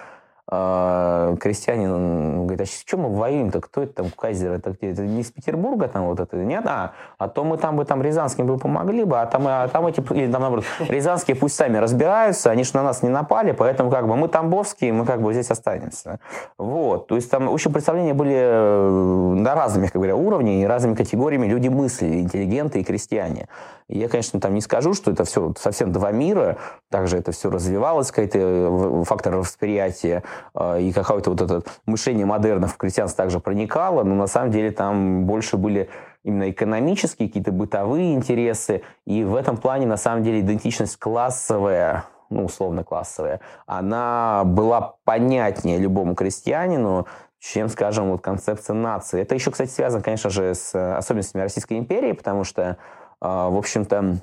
[0.50, 3.60] э, крестьянин говорит, а с чем мы воюем-то?
[3.60, 4.52] Кто это там, Кайзер?
[4.52, 4.90] Это где?
[4.90, 6.36] Это не из Петербурга там вот это?
[6.36, 6.64] Нет?
[6.66, 9.86] А, а то мы там бы там рязанским бы помогли бы, а там, а там
[9.86, 13.90] эти, или там наоборот, рязанские пусть сами разбираются, они же на нас не напали, поэтому
[13.90, 16.18] как бы мы тамбовские, мы как бы здесь останемся.
[16.58, 17.06] Вот.
[17.06, 21.46] То есть там, общем, представления были э, на разными, как говоря, уровнях и разными категориями
[21.46, 23.48] люди мысли, интеллигенты и крестьяне.
[23.92, 26.58] Я, конечно, там не скажу, что это все совсем два мира,
[26.90, 30.22] также это все развивалось, какой-то э, фактор восприятия,
[30.54, 34.70] э, и какое-то вот это мышление модернов в крестьянство также проникало, но на самом деле
[34.70, 35.90] там больше были
[36.22, 42.44] именно экономические, какие-то бытовые интересы, и в этом плане на самом деле идентичность классовая, ну,
[42.44, 47.08] условно классовая, она была понятнее любому крестьянину,
[47.40, 49.22] чем, скажем, вот концепция нации.
[49.22, 52.76] Это еще, кстати, связано, конечно же, с особенностями Российской империи, потому что
[53.20, 54.22] в общем-то,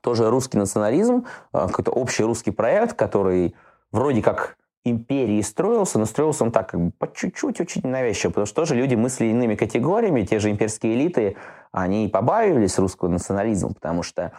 [0.00, 3.54] тоже русский национализм, а, какой-то общий русский проект, который
[3.92, 8.46] вроде как империи строился, но строился он так, как бы по чуть-чуть, очень навязчиво, потому
[8.46, 11.36] что тоже люди мыслили иными категориями, те же имперские элиты,
[11.72, 14.32] они побаивались русского национализма, потому что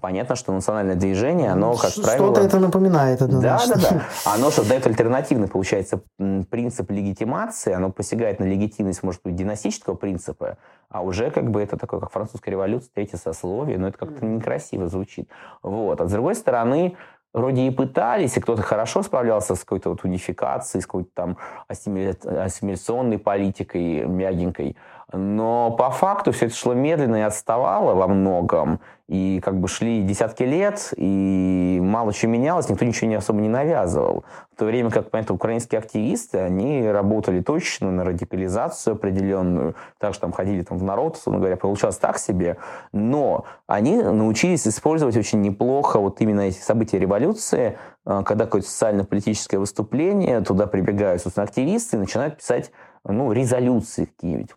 [0.00, 2.26] понятно, что национальное движение, оно, как Что-то правило...
[2.26, 3.18] Что-то это напоминает.
[3.18, 4.02] Да, да, да.
[4.24, 6.00] Оно что дает альтернативный, получается,
[6.48, 10.56] принцип легитимации, оно посягает на легитимность, может быть, династического принципа,
[10.88, 14.88] а уже как бы это такое, как французская революция, третье сословие, но это как-то некрасиво
[14.88, 15.28] звучит.
[15.62, 16.00] Вот.
[16.00, 16.96] А с другой стороны,
[17.34, 21.36] вроде и пытались, и кто-то хорошо справлялся с какой-то вот унификацией, с какой-то там
[21.68, 24.76] ассимиляционной политикой мягенькой,
[25.12, 28.80] но по факту все это шло медленно и отставало во многом.
[29.06, 33.50] И как бы шли десятки лет, и мало чего менялось, никто ничего не особо не
[33.50, 34.24] навязывал.
[34.50, 40.22] В то время как, понятно, украинские активисты, они работали точно на радикализацию определенную, так что
[40.22, 42.56] там ходили там, в народ, условно говоря, получалось так себе,
[42.92, 49.58] но они научились использовать очень неплохо вот именно эти события революции, а, когда какое-то социально-политическое
[49.58, 52.70] выступление, туда прибегают, собственно, активисты и начинают писать
[53.06, 54.54] ну, резолюции какие-нибудь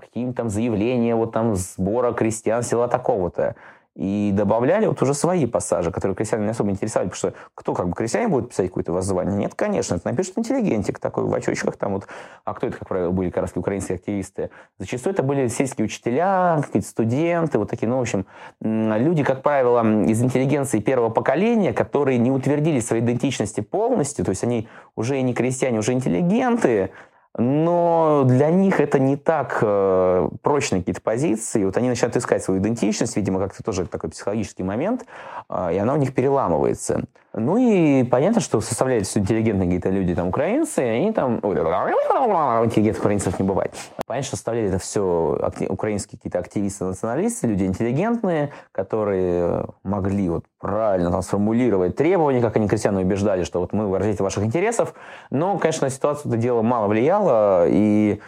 [0.00, 3.54] какие-нибудь там заявления вот там сбора крестьян села такого-то.
[3.94, 7.88] И добавляли вот уже свои пассажи, которые крестьяне не особо интересовали, потому что кто как
[7.88, 9.36] бы крестьяне будет писать какое-то воззвание?
[9.36, 12.06] Нет, конечно, это напишет интеллигентик такой в очочках там вот.
[12.46, 14.48] А кто это, как правило, были как раз украинские активисты?
[14.78, 18.24] Зачастую это были сельские учителя, какие-то студенты, вот такие, ну, в общем,
[18.62, 24.42] люди, как правило, из интеллигенции первого поколения, которые не утвердили своей идентичности полностью, то есть
[24.42, 26.92] они уже не крестьяне, уже интеллигенты,
[27.38, 31.64] но для них это не так э, прочные какие-то позиции.
[31.64, 35.06] Вот они начинают искать свою идентичность, видимо, как-то тоже такой психологический момент,
[35.48, 37.04] э, и она у них переламывается.
[37.34, 41.38] Ну и понятно, что составляют все интеллигентные какие-то люди, там, украинцы, и они там...
[41.38, 43.74] Интеллигентных украинцев не бывает.
[44.06, 51.22] Понятно, что составляли это все украинские какие-то активисты-националисты, люди интеллигентные, которые могли вот правильно там
[51.22, 54.94] сформулировать требования, как они крестьян убеждали, что вот мы выразители ваших интересов.
[55.30, 58.20] Но, конечно, на ситуацию это дело мало влияло, и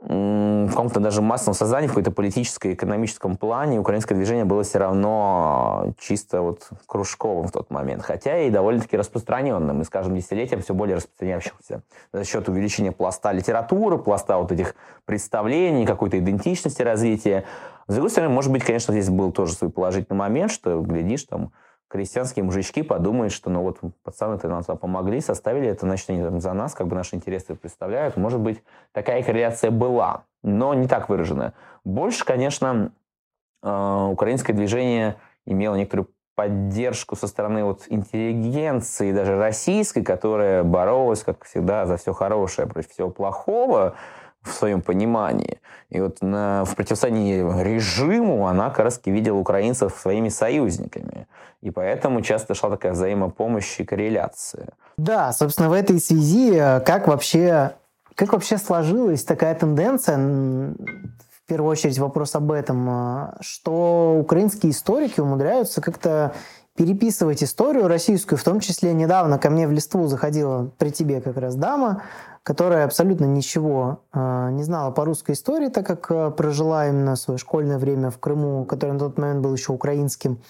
[0.00, 5.92] в каком-то даже массовом сознании, в какой-то политическом, экономическом плане украинское движение было все равно
[5.98, 10.96] чисто вот кружковым в тот момент, хотя и довольно-таки распространенным, и, скажем, десятилетием все более
[10.96, 11.82] распространяющимся
[12.12, 17.44] за счет увеличения пласта литературы, пласта вот этих представлений, какой-то идентичности развития.
[17.86, 21.52] С другой стороны, может быть, конечно, здесь был тоже свой положительный момент, что, глядишь, там,
[21.90, 26.52] крестьянские мужички подумают, что ну вот пацаны-то нам помогли, составили это, значит, они там за
[26.52, 28.16] нас как бы наши интересы представляют.
[28.16, 31.52] Может быть, такая корреляция была, но не так выраженная.
[31.84, 32.92] Больше, конечно,
[33.62, 41.44] э, украинское движение имело некоторую поддержку со стороны вот интеллигенции, даже российской, которая боролась, как
[41.44, 43.96] всегда, за все хорошее против всего плохого
[44.42, 45.60] в своем понимании.
[45.90, 51.26] И вот на, в противостоянии режиму она как раз видела украинцев своими союзниками.
[51.62, 54.68] И поэтому часто шла такая взаимопомощь и корреляция.
[54.96, 57.72] Да, собственно, в этой связи э, как вообще,
[58.14, 65.20] как вообще сложилась такая тенденция, в первую очередь вопрос об этом, э, что украинские историки
[65.20, 66.32] умудряются как-то
[66.76, 71.36] переписывать историю российскую, в том числе недавно ко мне в листву заходила при тебе как
[71.36, 72.04] раз дама,
[72.42, 77.38] которая абсолютно ничего э, не знала по русской истории, так как э, прожила именно свое
[77.38, 80.40] школьное время в Крыму, который на тот момент был еще украинским.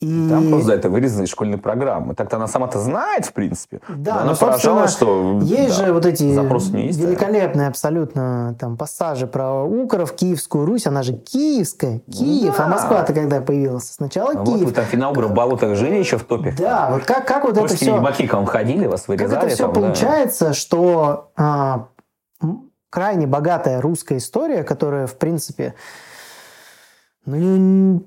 [0.00, 0.28] И...
[0.30, 2.14] Там просто за это вырезаны из школьной программы.
[2.14, 3.82] Так-то она сама-то знает, в принципе.
[3.88, 9.62] Да, но она поражала, что есть да, же вот эти великолепные абсолютно там пассажи про
[9.62, 12.64] Укров, Киевскую Русь, она же Киевская, Киев, да.
[12.64, 13.90] а Москва-то когда появилась?
[13.90, 14.64] Сначала а Киев.
[14.64, 16.54] Вот там финно-угров болотах жили еще в топе?
[16.56, 17.98] Да, вот как, как вот это все...
[17.98, 19.34] Русские к вам ходили, вас вырезали?
[19.34, 20.52] Как это все там, получается, да.
[20.54, 21.88] что а,
[22.88, 25.74] крайне богатая русская история, которая, в принципе,
[27.26, 28.02] ну,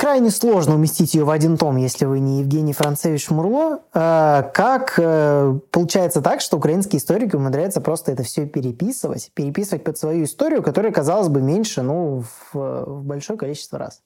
[0.00, 3.80] крайне сложно уместить ее в один том, если вы не Евгений Францевич Мурло.
[3.92, 10.62] Как получается так, что украинские историки умудряются просто это все переписывать, переписывать под свою историю,
[10.62, 14.02] которая, казалось бы, меньше, ну, в, в большое количество раз.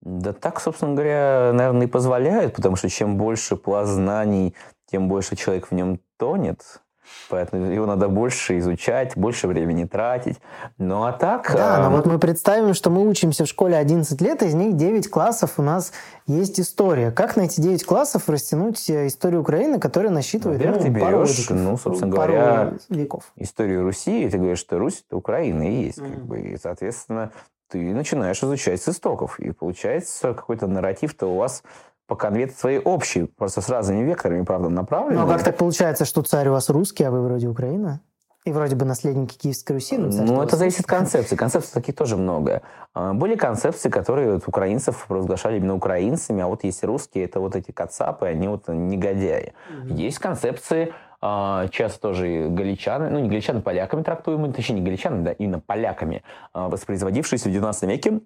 [0.00, 4.56] Да так, собственно говоря, наверное, и позволяют, потому что чем больше пласт знаний,
[4.90, 6.82] тем больше человек в нем тонет.
[7.28, 10.38] Поэтому его надо больше изучать, больше времени тратить.
[10.78, 11.50] Ну а так...
[11.52, 11.82] Да, э...
[11.82, 15.54] но вот мы представим, что мы учимся в школе 11 лет, из них 9 классов
[15.58, 15.92] у нас
[16.26, 17.10] есть история.
[17.10, 21.48] Как на эти 9 классов растянуть историю Украины, которая насчитывает ну, ну, ты пару, берешь,
[21.50, 23.32] ну, собственно пару говоря, веков.
[23.36, 25.98] историю Руси, и ты говоришь, что Русь– это Украина и есть.
[25.98, 26.14] Mm-hmm.
[26.14, 27.32] Как бы, и, соответственно,
[27.68, 29.38] ты начинаешь изучать с истоков.
[29.40, 31.62] И получается какой-то нарратив-то у вас
[32.06, 35.20] по конверту своей общей, просто с разными векторами, правда, направлены.
[35.20, 38.00] Ну, а как так получается, что царь у вас русский, а вы вроде Украина?
[38.44, 39.96] И вроде бы наследники Киевской Руси.
[39.96, 41.34] Ну, ну это зависит от концепции.
[41.34, 42.60] Концепций таких тоже много.
[42.94, 47.70] Были концепции, которые вот, украинцев провозглашали именно украинцами, а вот есть русские, это вот эти
[47.70, 49.54] кацапы, они вот негодяи.
[49.70, 49.94] Mm-hmm.
[49.94, 55.60] Есть концепции, часто тоже галичаны, ну не галичаны, поляками трактуемые, точнее не галичаны, да, именно
[55.60, 58.20] поляками, воспроизводившиеся в 19 веке.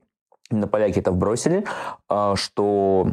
[0.51, 1.65] Именно поляки это вбросили,
[2.35, 3.07] что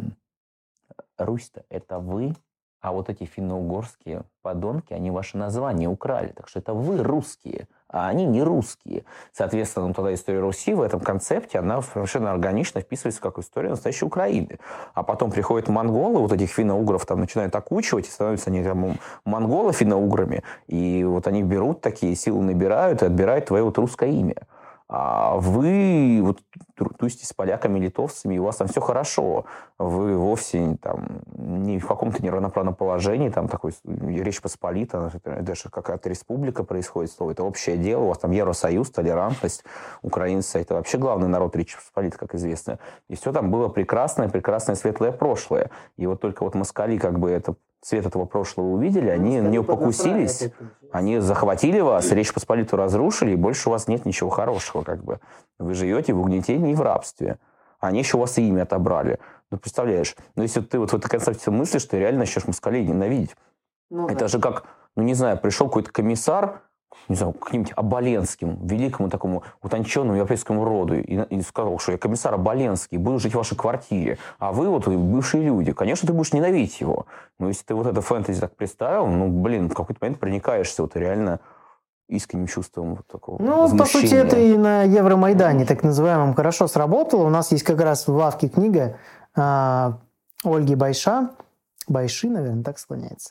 [1.18, 2.34] Русь-то это вы,
[2.80, 6.28] а вот эти финно-угорские подонки, они ваше название украли.
[6.28, 9.04] Так что это вы русские, а они не русские.
[9.32, 14.04] Соответственно, ну, тогда история Руси в этом концепте, она совершенно органично вписывается как история настоящей
[14.04, 14.58] Украины.
[14.94, 19.72] А потом приходят монголы, вот этих финно-угров там начинают окучивать, и становятся они там монголы
[19.72, 20.44] финно-уграми.
[20.68, 24.46] И вот они берут такие силы, набирают и отбирают твое вот русское имя
[24.88, 26.40] а вы вот
[26.98, 29.44] тусите с поляками, литовцами, и у вас там все хорошо.
[29.78, 36.62] Вы вовсе там не в каком-то неравноправном положении, там такой Речь Посполита, даже какая-то республика
[36.62, 39.64] происходит, слово, это общее дело, у вас там Евросоюз, толерантность,
[40.02, 42.78] украинцы, это вообще главный народ Речи Посполита, как известно.
[43.08, 45.70] И все там было прекрасное, прекрасное светлое прошлое.
[45.96, 49.62] И вот только вот москали как бы это цвет этого прошлого увидели, они на нее
[49.62, 50.50] покусились,
[50.90, 55.20] они захватили вас, Речь Посполитую разрушили, и больше у вас нет ничего хорошего, как бы.
[55.60, 57.38] Вы живете в угнетении и в рабстве.
[57.78, 59.20] Они еще у вас имя отобрали.
[59.52, 63.36] Ну, представляешь, ну, если ты вот в этой концепции мыслишь, ты реально начнешь москалей ненавидеть.
[63.90, 64.28] Ну, Это да.
[64.28, 64.64] же как,
[64.96, 66.62] ну, не знаю, пришел какой-то комиссар,
[67.08, 72.34] не знаю, каким-нибудь Оболенским, великому такому утонченному европейскому роду, и, и сказал, что я комиссар
[72.34, 75.72] Оболенский, буду жить в вашей квартире, а вы вот бывшие люди.
[75.72, 77.06] Конечно, ты будешь ненавидеть его.
[77.38, 80.96] Но если ты вот это фэнтези так представил, ну, блин, в какой-то момент проникаешься вот
[80.96, 81.40] реально
[82.08, 87.24] искренним чувством вот такого Ну, по сути, это и на Евромайдане, так называемом, хорошо сработало.
[87.24, 88.96] У нас есть как раз в лавке книга
[89.36, 89.92] э,
[90.44, 91.30] Ольги Байша,
[91.88, 93.30] Байши, наверное, так склоняется,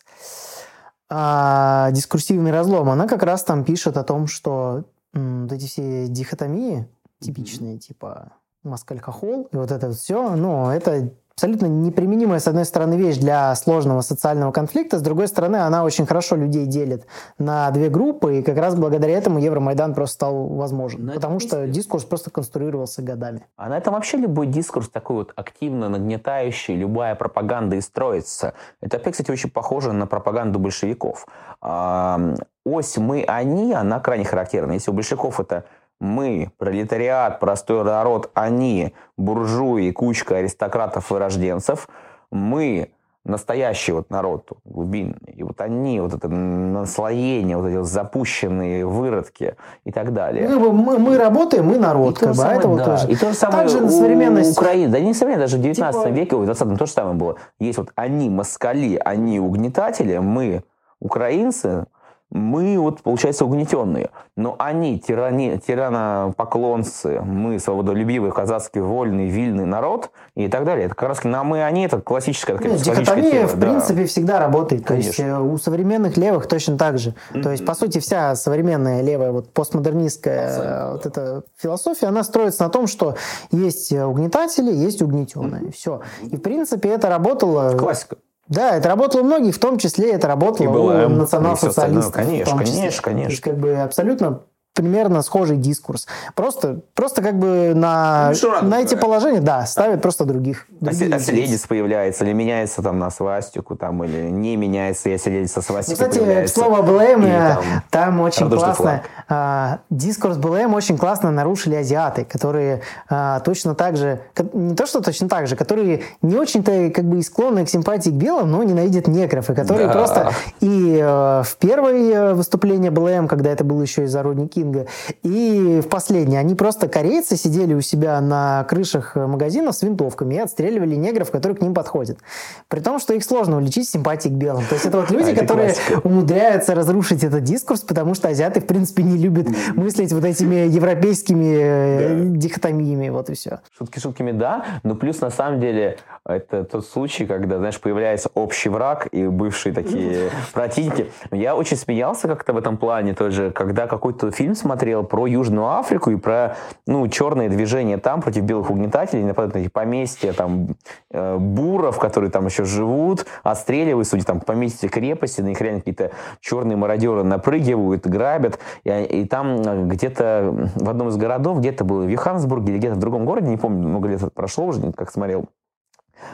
[1.10, 6.08] а, дискурсивный разлом, она как раз там пишет о том, что м, вот эти все
[6.08, 6.88] дихотомии
[7.20, 7.80] типичные, mm-hmm.
[7.80, 13.17] типа москаль-хохол, и вот это вот все, ну, это абсолютно неприменимая, с одной стороны, вещь
[13.17, 18.39] для сложного социального конфликта, с другой стороны, она очень хорошо людей делит на две группы,
[18.39, 23.02] и как раз благодаря этому Евромайдан просто стал возможен, Но потому что дискурс просто конструировался
[23.02, 23.45] годами.
[23.58, 28.54] А на этом вообще любой дискурс такой вот активно нагнетающий, любая пропаганда и строится.
[28.82, 31.28] Это опять, кстати, очень похоже на пропаганду большевиков.
[31.62, 34.71] Ось «мы-они», она крайне характерна.
[34.71, 35.65] Если у большевиков это
[35.99, 41.88] мы, пролетариат, простой народ, они, буржуи, кучка аристократов и рожденцев,
[42.31, 42.91] мы,
[43.25, 49.55] настоящий вот народ глубинный, и вот они, вот это наслоение, вот эти вот запущенные выродки
[49.84, 50.47] и так далее.
[50.47, 52.67] Ну, мы, мы работаем, мы народ, и как бы, а это да.
[52.67, 53.08] вот тоже.
[53.10, 54.58] И то же самое Также у современность...
[54.58, 56.13] Украины, да не современность, даже в 19 типа...
[56.13, 57.36] веке, в 20 то же самое было.
[57.60, 60.63] Есть вот они москали, они угнетатели, мы
[60.99, 61.88] украинцы,
[62.31, 64.09] мы вот, получается, угнетенные.
[64.35, 70.88] Но они, тирани, тиранопоклонцы, мы, свободолюбивый, казацкий, вольный, вильный народ и так далее.
[70.88, 73.67] Это как раз на мы, они, это классическая такая Нет, дихотомия, тема, в да.
[73.67, 74.85] принципе, всегда работает.
[74.85, 75.11] Конечно.
[75.13, 77.13] То есть э, у современных левых точно так же.
[77.33, 77.41] Mm-hmm.
[77.41, 80.91] То есть, по сути, вся современная левая, вот постмодернистская Абсолютно.
[80.91, 83.15] вот эта философия, она строится на том, что
[83.51, 85.63] есть угнетатели, есть угнетенные.
[85.63, 85.71] Mm-hmm.
[85.71, 86.01] Все.
[86.23, 87.77] И, в принципе, это работало...
[87.77, 88.17] Классика.
[88.47, 92.13] Да, это работало у многих, в том числе это работало у национал-социалистов.
[92.13, 93.31] Конечно, конечно, конечно.
[93.31, 94.43] Есть, как бы абсолютно
[94.75, 96.05] примерно схожий дискурс.
[96.35, 100.67] Просто, просто как бы на, ну, на эти положения, да, ставят просто других.
[100.82, 105.53] других а селедец появляется, или меняется там на свастику, там, или не меняется, если селедец
[105.53, 111.32] со свастикой ну, Кстати, слово БЛМ, там, там очень классно, а, дискурс БЛМ очень классно
[111.32, 114.19] нарушили азиаты, которые а, точно так же,
[114.53, 118.09] не то что точно так же, которые не очень-то как бы и склонны к симпатии
[118.09, 119.93] к белым, но ненавидят негров, и которые да.
[119.93, 124.88] просто и а, в первое выступление БЛМ, когда это было еще из-за родники Кинга.
[125.24, 130.39] И в последнее, они просто корейцы сидели у себя на крышах магазинов с винтовками и
[130.39, 132.20] отстреливали негров, которые к ним подходят.
[132.68, 134.66] При том, что их сложно уличить симпатии к белым.
[134.66, 136.07] То есть это вот люди, а, которые классика.
[136.07, 141.55] умудряются разрушить этот дискурс, потому что азиаты, в принципе, не любят мыслить вот этими европейскими
[141.57, 142.38] э, да.
[142.38, 143.59] дихотомиями, вот и все.
[143.78, 145.97] Шутки шутками, да, но плюс на самом деле
[146.28, 151.11] это тот случай, когда, знаешь, появляется общий враг и бывшие такие противники.
[151.32, 156.09] Я очень смеялся как-то в этом плане тоже, когда какой-то фильм смотрел про Южную Африку
[156.09, 156.57] и про,
[156.88, 160.69] ну, черные движения там против белых угнетателей, нападают на эти поместья, там,
[161.11, 166.11] э, буров, которые там еще живут, отстреливают, судя там, поместья крепости, на них реально какие-то
[166.39, 172.09] черные мародеры напрыгивают, грабят, и, и там где-то в одном из городов, где-то было в
[172.09, 175.45] Йоханнесбурге или где-то в другом городе, не помню, много лет прошло уже, как смотрел,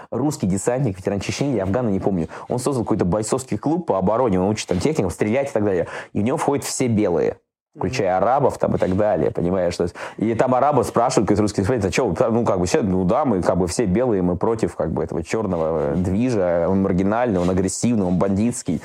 [0.09, 2.27] русский десантник, ветеран Чечни или Афгана, не помню.
[2.47, 5.87] Он создал какой-то бойцовский клуб по обороне, он учит там техникам стрелять и так далее.
[6.13, 7.37] И в него входят все белые
[7.75, 9.75] включая арабов там и так далее, понимаешь?
[9.77, 12.81] То есть, и там арабы спрашивают, как русские спрашивают, а что, ну, как бы, все,
[12.81, 16.81] ну, да, мы как бы все белые, мы против, как бы, этого черного движа, он
[16.81, 18.81] маргинальный, он агрессивный, он бандитский.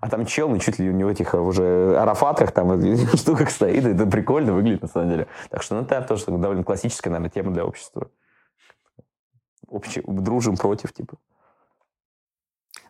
[0.00, 2.80] А там чел, ну, чуть ли у него этих уже арафатках там
[3.16, 5.26] штуках стоит, это прикольно выглядит, на самом деле.
[5.50, 8.08] Так что, ну, это тоже довольно классическая, наверное, тема для общества.
[9.72, 11.16] Общий, дружим против, типа.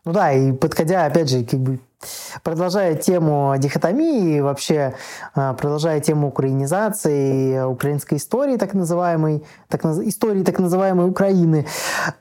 [0.05, 1.79] Ну да, и подходя, опять же, как бы
[2.43, 4.95] Продолжая тему дихотомии, вообще
[5.35, 11.67] а, продолжая тему украинизации, украинской истории, так называемой, так, истории так называемой Украины,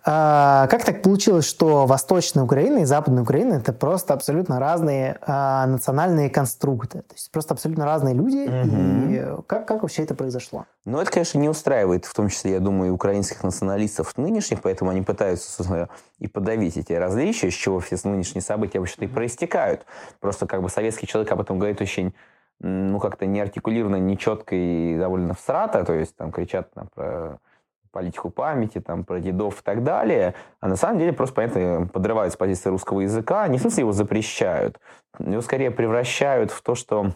[0.05, 6.29] а, как так получилось, что Восточная Украина и Западная Украина это просто абсолютно разные национальные
[6.29, 9.39] конструкты, то есть просто абсолютно разные люди, угу.
[9.39, 10.65] и как, как вообще это произошло?
[10.86, 15.01] Ну, это, конечно, не устраивает, в том числе, я думаю, украинских националистов нынешних, поэтому они
[15.03, 19.86] пытаются, собственно, и подавить эти различия, с чего все нынешние события вообще-то и проистекают помогают.
[20.19, 22.13] Просто как бы советский человек об этом говорит очень
[22.59, 27.39] ну, как-то неартикулированно, нечетко и довольно всрато, то есть там кричат там, про
[27.91, 32.34] политику памяти, там, про дедов и так далее, а на самом деле просто, понятно, подрывают
[32.34, 34.80] с позиции русского языка, не в смысле его запрещают,
[35.19, 37.11] его скорее превращают в то, что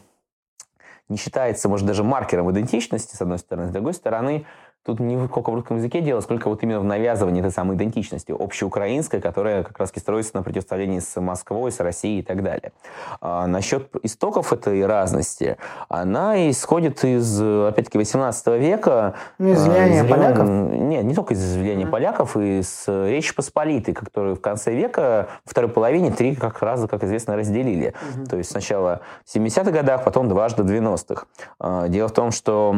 [1.07, 4.45] не считается, может, даже маркером идентичности, с одной стороны, с другой стороны,
[4.85, 8.31] Тут не сколько в русском языке дело, сколько вот именно в навязывании этой самой идентичности,
[8.31, 12.71] общеукраинской, которая как раз строится на противостоянии с Москвой, с Россией и так далее.
[13.19, 15.57] А насчет истоков этой разности,
[15.89, 19.15] она исходит из, опять-таки, 18 века.
[19.39, 20.47] Ну, из влияния из, поляков?
[20.47, 21.89] Нет, не только из влияния mm-hmm.
[21.89, 27.03] поляков, и из Речи Посполитой, которую в конце века, второй половине, три как раз, как
[27.03, 27.93] известно, разделили.
[27.93, 28.25] Mm-hmm.
[28.27, 31.25] То есть сначала в 70-х годах, потом дважды в 90-х.
[31.59, 32.75] А, дело в том, что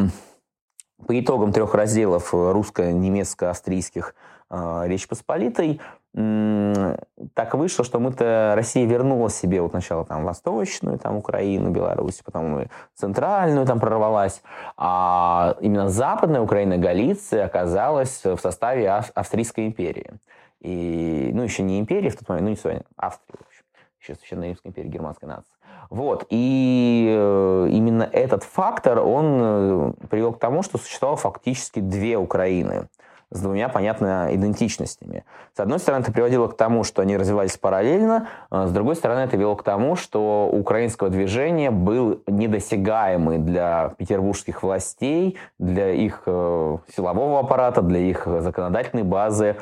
[1.05, 4.15] по итогам трех разделов э, русско-немецко-австрийских
[4.49, 5.79] э, Речь Посполитой
[6.13, 12.65] так вышло, что мы-то Россия вернула себе вот сначала там восточную, там Украину, Беларусь, потом
[12.95, 14.41] центральную там прорвалась,
[14.77, 20.11] а именно западная Украина, Галиция оказалась в составе Австрийской империи.
[20.59, 23.63] И, ну, еще не империи в тот момент, ну, не сегодня, Австрии, в общем,
[24.01, 25.53] еще Священная Римская империя, германской нации.
[25.89, 26.25] Вот.
[26.29, 32.87] И э, именно этот фактор, он э, привел к тому, что существовало фактически две Украины
[33.31, 35.25] с двумя, понятно, идентичностями.
[35.55, 39.19] С одной стороны, это приводило к тому, что они развивались параллельно, а с другой стороны,
[39.19, 46.77] это вело к тому, что украинского движения был недосягаемый для петербургских властей, для их э,
[46.95, 49.57] силового аппарата, для их законодательной базы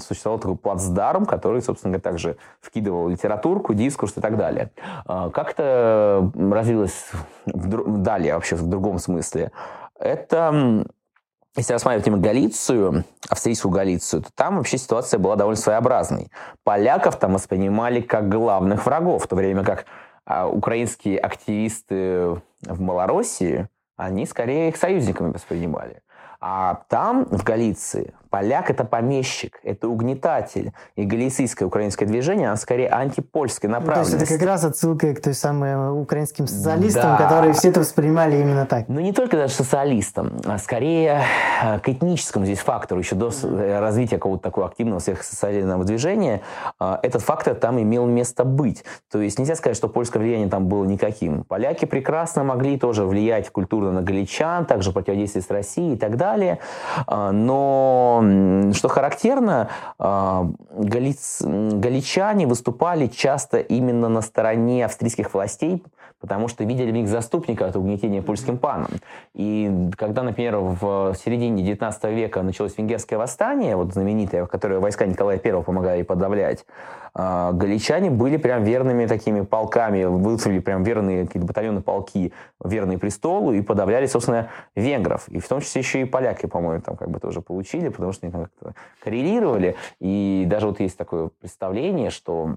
[0.00, 4.70] существовал такой плацдарм, который, собственно говоря, также вкидывал литературку, дискурс и так далее.
[5.06, 7.10] А, как это развилось
[7.46, 9.50] далее вообще в другом смысле?
[9.98, 10.84] Это
[11.56, 16.30] если рассматривать именно Галицию, австрийскую Галицию, то там вообще ситуация была довольно своеобразной.
[16.64, 19.86] Поляков там воспринимали как главных врагов, в то время как
[20.24, 26.02] а, украинские активисты в Малороссии, они скорее их союзниками воспринимали.
[26.40, 30.72] А там, в Галиции, Поляк– это помещик, это угнетатель.
[30.94, 34.12] И галицийское украинское движение, оно скорее антипольской направленности.
[34.12, 37.24] Ну, то есть это как раз отсылка к той самой украинским социалистам, да.
[37.24, 38.84] которые все это воспринимали именно так.
[38.86, 41.22] Ну, не только даже социалистам, а скорее
[41.62, 46.42] э, к этническому здесь фактору, еще до э, развития какого-то такого активного сверхсоциального движения,
[46.78, 48.84] э, этот фактор там имел место быть.
[49.10, 51.42] То есть нельзя сказать, что польское влияние там было никаким.
[51.42, 56.60] Поляки прекрасно могли тоже влиять культурно на галичан, также противодействовать с Россией и так далее.
[57.08, 58.19] Но
[58.74, 59.68] что характерно,
[59.98, 65.82] а, галиц, галичане выступали часто именно на стороне австрийских властей,
[66.20, 68.90] потому что видели в них заступника от угнетения польским паном.
[69.34, 75.40] И когда, например, в середине 19 века началось венгерское восстание, вот знаменитое, которое войска Николая
[75.42, 76.64] I помогали подавлять,
[77.12, 83.52] а, галичане были прям верными такими полками, выцепили прям верные какие-то батальоны полки, верные престолу
[83.52, 85.28] и подавляли, собственно, венгров.
[85.28, 88.26] И в том числе еще и поляки, по-моему, там как бы тоже получили, потому что
[88.26, 89.76] они как-то коррелировали.
[90.00, 92.56] И даже вот есть такое представление, что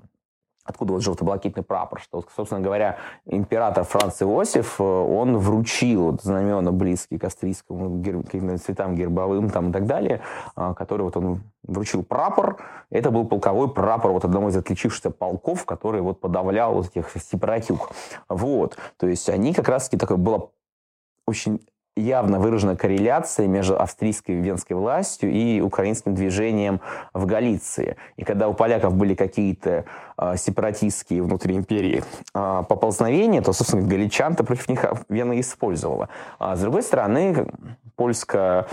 [0.66, 2.00] Откуда вот желто-блакитный прапор?
[2.00, 8.24] Что, собственно говоря, император Франц Иосиф, э, он вручил вот знамена близкие к австрийскому гер...
[8.60, 10.22] цветам гербовым там, и так далее,
[10.56, 12.58] а, который вот он вручил прапор.
[12.90, 17.92] Это был полковой прапор вот одного из отличившихся полков, который вот подавлял вот этих сепаратюк.
[18.30, 18.78] Вот.
[18.98, 20.52] То есть они как раз-таки такое было
[21.28, 21.60] очень
[21.96, 26.82] явно выражена корреляция между австрийской венской властью и украинским движением
[27.14, 27.98] в Галиции.
[28.18, 29.86] И когда у поляков были какие-то
[30.18, 36.10] э, сепаратистские внутри империи э, поползновения, то, собственно, галичан-то против них Вена использовала.
[36.40, 37.48] А с другой стороны,
[37.96, 38.66] польская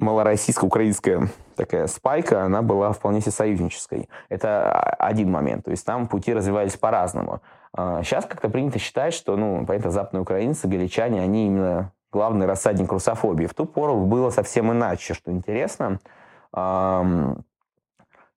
[0.00, 4.08] малороссийско-украинская такая спайка, она была вполне себе союзнической.
[4.28, 5.64] Это один момент.
[5.64, 7.42] То есть там пути развивались по-разному.
[7.76, 13.46] Сейчас как-то принято считать, что, ну, понятно, западные украинцы, галичане, они именно главный рассадник русофобии.
[13.46, 16.00] В ту пору было совсем иначе, что интересно.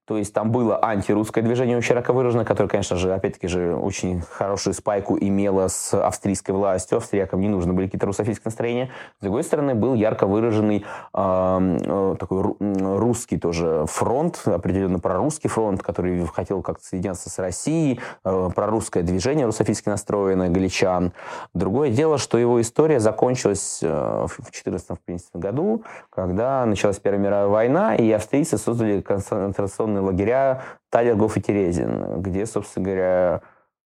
[0.05, 4.21] То есть там было антирусское движение очень широко выражено, которое, конечно же, опять-таки же очень
[4.21, 6.97] хорошую спайку имело с австрийской властью.
[6.97, 8.89] Австриякам не нужны были какие-то русофильские настроения.
[9.19, 16.25] С другой стороны, был ярко выраженный э, такой русский тоже фронт, определенно прорусский фронт, который
[16.27, 21.13] хотел как-то соединяться с Россией, э, прорусское движение русофильски настроенное, галичан.
[21.53, 23.87] Другое дело, что его история закончилась э,
[24.27, 31.37] в 2014 году, когда началась Первая мировая война, и австрийцы создали концентрационные концентрационные лагеря Талергов
[31.37, 33.41] и Терезин, где, собственно говоря,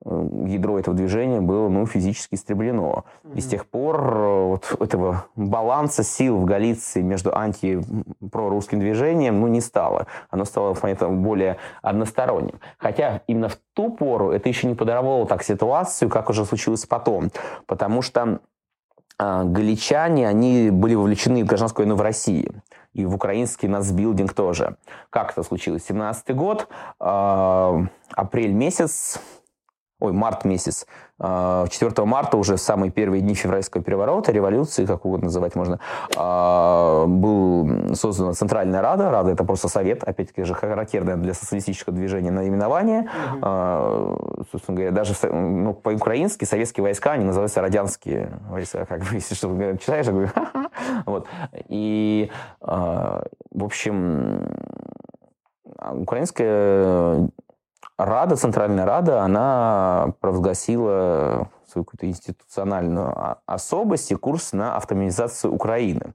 [0.05, 3.05] э, ядро этого движения было ну, физически истреблено.
[3.25, 3.37] Mm-hmm.
[3.37, 9.49] И с тех пор э, вот этого баланса сил в Галиции между анти-прорусским движением ну,
[9.49, 10.07] не стало.
[10.31, 12.61] Оно стало понятно, более односторонним.
[12.79, 17.31] Хотя именно в ту пору это еще не подорвало так ситуацию, как уже случилось потом.
[17.67, 18.41] Потому что
[19.19, 22.51] галичане, они были вовлечены в гражданскую войну в России
[22.93, 24.77] и в украинский нацбилдинг тоже.
[25.11, 25.85] Как это случилось?
[25.87, 29.21] 17 год, э, апрель месяц,
[29.99, 30.87] ой, март месяц,
[31.19, 35.81] 4 а, марта, уже самые первые дни февральского переворота, революции, как угодно называть можно,
[36.15, 39.11] а, был создана Центральная Рада.
[39.11, 43.09] Рада– это просто совет, опять-таки же характерное для социалистического движения наименование.
[43.33, 44.45] Угу.
[44.53, 48.85] Собственно говоря, даже ну, по-украински советские войска, они называются радянские войска.
[48.85, 50.29] Как бы, если что читаешь, я говорю,
[51.07, 51.27] вот.
[51.69, 52.31] И,
[52.61, 54.47] в общем,
[55.79, 57.29] украинская
[57.99, 66.13] Рада, Центральная Рада, она провозгласила свою какую-то институциональную особость и курс на автоматизацию Украины.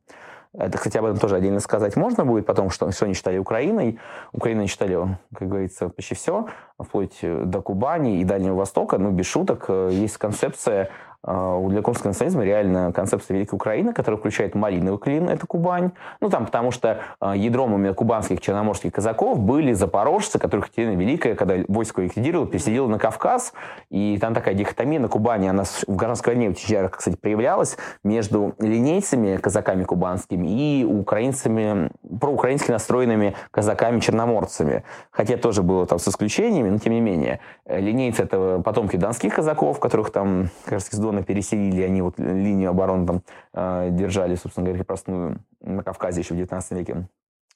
[0.53, 3.99] Это, кстати, об этом тоже отдельно сказать можно будет потом, что, что они считали Украиной.
[4.33, 8.97] Украиной считали, как говорится, почти все, вплоть до Кубани и Дальнего Востока.
[8.97, 10.89] Ну, без шуток, есть концепция
[11.23, 15.91] а, для комского национализма реально концепция Великой Украины, которая включает малиновый клин, это Кубань.
[16.19, 21.35] Ну, там, потому что а, ядром именно кубанских черноморских казаков были запорожцы, которых Екатерина Великая,
[21.35, 23.53] когда войско ликвидировала, переселила на Кавказ.
[23.89, 29.83] И там такая дихотомия на Кубани, она в гражданской войне кстати, проявлялась между линейцами, казаками
[29.83, 34.83] кубанскими, и украинцами, проукраински настроенными казаками-черноморцами.
[35.11, 37.39] Хотя тоже было там с исключениями, но тем не менее.
[37.65, 43.07] Линейцы— это потомки донских казаков, которых там, кажется, из Дона переселили, они вот линию обороны
[43.07, 43.21] там
[43.53, 47.07] э, держали, собственно говоря, крепостную на Кавказе еще в 19 веке.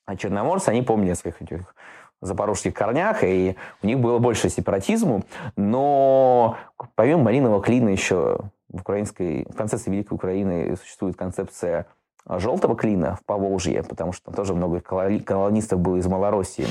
[0.05, 1.75] А черноморцы, они помнили о своих этих
[2.21, 5.23] запорожских корнях, и у них было больше сепаратизму,
[5.55, 6.57] но
[6.95, 8.39] помимо малинового клина еще
[8.69, 11.85] в украинской, в концепции Великой Украины существует концепция
[12.27, 16.67] желтого клина в Поволжье, потому что там тоже много колонистов было из Малороссии.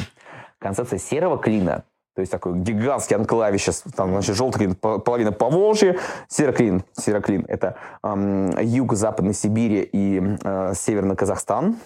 [0.59, 1.85] Концепция серого клина
[2.15, 5.97] то есть такой гигантский анклавище, там, значит, желтый клин, половина Поволжья,
[6.29, 11.77] сероклин, сероклин– это эм, юг Западной Сибири и э, Северный Казахстан.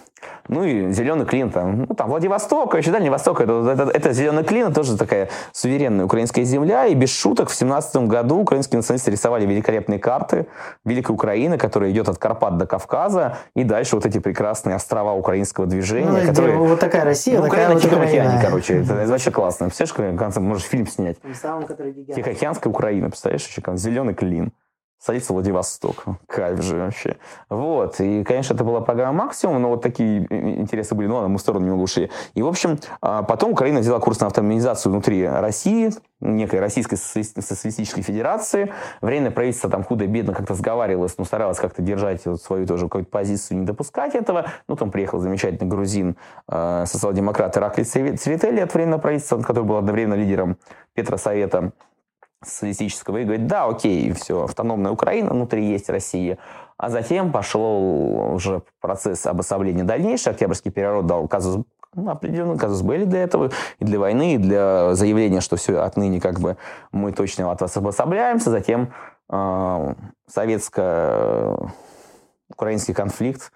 [0.49, 4.43] Ну и зеленый клин, там, ну, там Владивосток, еще Дальний Восток, это, это, это зеленый
[4.43, 6.87] клин, тоже такая суверенная украинская земля.
[6.87, 10.47] И без шуток в 17 году украинские националисты рисовали великолепные карты
[10.83, 15.65] Великой Украины, которая идет от Карпат до Кавказа, и дальше вот эти прекрасные острова украинского
[15.67, 16.57] движения, Ну, которые...
[16.57, 18.23] вот такая Россия, Ну, такая Украина вот Украина.
[18.29, 19.67] океане, короче, это, это вообще классно.
[19.67, 21.21] Представляешь, как конце можешь фильм снять.
[21.21, 22.15] Тем самым, который гигантский.
[22.15, 24.51] Тихоокеанская Украина, представляешь, еще как зеленый клин.
[24.99, 26.03] Садится Владивосток.
[26.27, 27.15] Кайф же вообще.
[27.49, 28.01] Вот.
[28.01, 31.41] И, конечно, это была программа «Максимум», но вот такие интересы были, ну ладно, мы в
[31.41, 32.11] сторону немного ушли.
[32.33, 37.39] И, в общем, а, потом Украина взяла курс на автоматизацию внутри России, некой Российской Социалисти-
[37.39, 38.73] Социалистической Федерации.
[39.01, 43.59] Временное правительство там худо-бедно как-то сговаривалось, но старалось как-то держать вот свою тоже какую-то позицию,
[43.59, 44.47] не допускать этого.
[44.67, 46.17] Ну, там приехал замечательный грузин,
[46.49, 50.57] э, социал-демократ Ираклий Цве- Цветели от Временного правительства, который был одновременно лидером
[50.93, 51.71] Петросовета
[52.43, 56.37] социалистического и говорит, да, окей, все, автономная Украина, внутри есть Россия.
[56.77, 60.31] А затем пошел уже процесс обособления дальнейший.
[60.31, 64.95] Октябрьский переворот дал казус, ну, определенный казус были для этого, и для войны, и для
[64.95, 66.55] заявления, что все, отныне как бы
[66.91, 68.51] мы точно от вас обособляемся.
[68.51, 68.93] Затем
[69.29, 69.93] э,
[70.27, 73.51] советско-украинский конфликт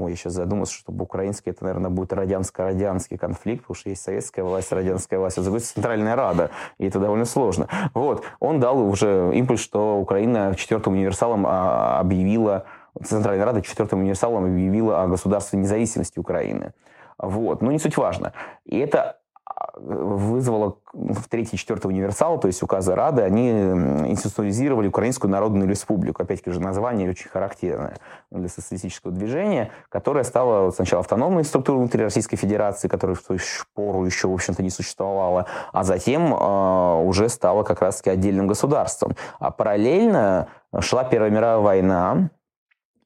[0.00, 4.44] Ой, я сейчас задумался, что по-украински это, наверное, будет радянско-радянский конфликт, потому что есть советская
[4.44, 7.68] власть, радянская власть, а другой Центральная Рада, и это довольно сложно.
[7.92, 12.64] Вот, он дал уже импульс, что Украина четвертым универсалом а, объявила,
[13.04, 16.72] Центральная Рада четвертым универсалом объявила о государственной независимости Украины.
[17.18, 18.32] Вот, но не суть важно.
[18.64, 19.19] И это
[19.76, 26.22] вызвало в третий и четвертый универсал, то есть указы Рады, они институционализировали Украинскую Народную Республику.
[26.22, 27.96] Опять-таки же название очень характерное
[28.30, 33.36] для социалистического движения, которое стало сначала автономной структурой внутри Российской Федерации, которая в ту
[33.74, 39.16] пору еще, в общем-то, не существовала, а затем э, уже стала как раз-таки отдельным государством.
[39.38, 40.48] А параллельно
[40.80, 42.30] шла Первая мировая война,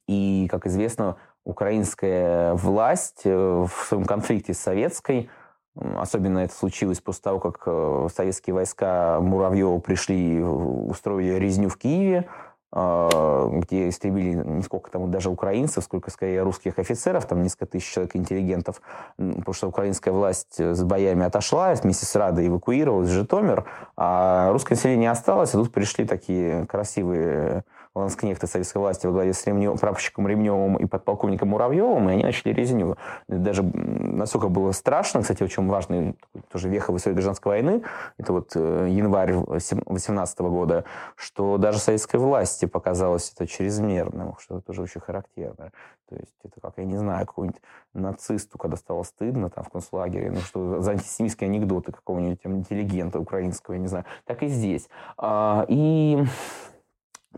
[0.07, 5.31] и, как известно, украинская власть в своем конфликте с советской
[5.77, 12.29] Особенно это случилось после того, как э, советские войска Муравьева пришли, устроили резню в Киеве,
[12.73, 17.93] э, где истребили не сколько там даже украинцев, сколько скорее русских офицеров, там несколько тысяч
[17.93, 18.81] человек интеллигентов,
[19.17, 23.65] потому что украинская власть с боями отошла, вместе с Радой эвакуировалась в Житомир,
[23.97, 27.65] а русское население осталось, и тут пришли такие красивые
[27.95, 32.53] ланскнехты советской власти во главе с Ремнев, прапорщиком Ремневым и подполковником Муравьевым, и они начали
[32.53, 32.97] резню.
[33.29, 36.17] Даже настолько было страшно, кстати, очень важный
[36.51, 37.83] тоже веха в гражданской войны,
[38.19, 40.85] это вот э, январь 18 года,
[41.17, 45.71] что даже советской власти показалось это чрезмерным, что это тоже очень характерно.
[46.09, 47.61] То есть это как, я не знаю, какой-нибудь
[47.95, 53.75] нацисту, когда стало стыдно там в концлагере, ну что за антисемитские анекдоты какого-нибудь интеллигента украинского,
[53.75, 54.05] я не знаю.
[54.25, 54.89] Так и здесь.
[55.17, 56.23] А, и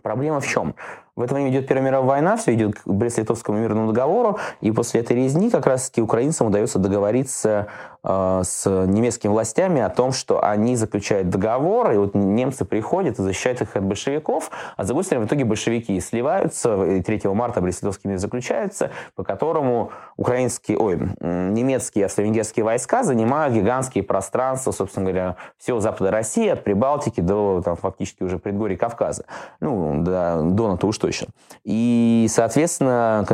[0.06, 0.76] Проблема в чем?
[1.16, 5.00] В это время идет Первая мировая война, все идет к Брест-Литовскому мирному договору, и после
[5.00, 7.68] этой резни как раз-таки украинцам удается договориться
[8.04, 13.22] э, с немецкими властями о том, что они заключают договор, и вот немцы приходят и
[13.22, 18.10] защищают их от большевиков, а с другой в итоге большевики сливаются, и 3 марта Брест-Литовский
[18.10, 25.36] мир заключается, по которому украинские, ой, немецкие и австро-венгерские войска занимают гигантские пространства, собственно говоря,
[25.56, 29.24] всего запада России, от Прибалтики до там, фактически уже предгорий Кавказа.
[29.60, 31.28] Ну, до Дона-то уж точно.
[31.64, 33.24] И, соответственно,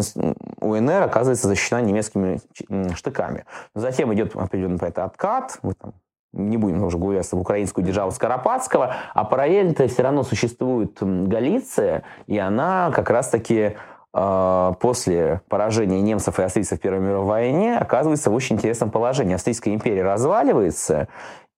[0.60, 2.38] УНР оказывается защищена немецкими
[2.94, 3.46] штыками.
[3.74, 5.94] Затем идет определенный это откат, мы там
[6.34, 12.38] не будем уже говорить об украинскую державу Скоропадского, а параллельно-то все равно существует Галиция, и
[12.38, 13.76] она как раз-таки
[14.14, 19.34] э, после поражения немцев и австрийцев в Первой мировой войне оказывается в очень интересном положении.
[19.34, 21.08] Австрийская империя разваливается,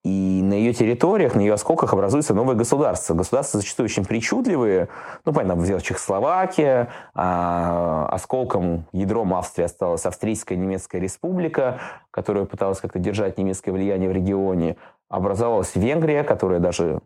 [0.05, 3.14] и на ее территориях, на ее осколках образуется новое государство.
[3.14, 4.88] Государства зачастую очень причудливые.
[5.24, 11.80] Ну, понятно, взял Чехословакия, а осколком, ядром Австрии осталась Австрийская немецкая республика,
[12.11, 14.76] которая пыталась как-то держать немецкое влияние в регионе.
[15.09, 17.00] Образовалась Венгрия, которая даже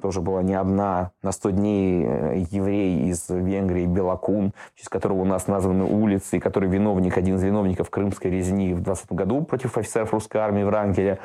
[0.00, 1.12] тоже была не одна.
[1.22, 2.02] На 100 дней
[2.50, 7.36] еврей из Венгрии Белакун, в честь которого у нас названы улицы, и который виновник, один
[7.36, 11.18] из виновников крымской резни в 20 году против офицеров русской армии Врангеля.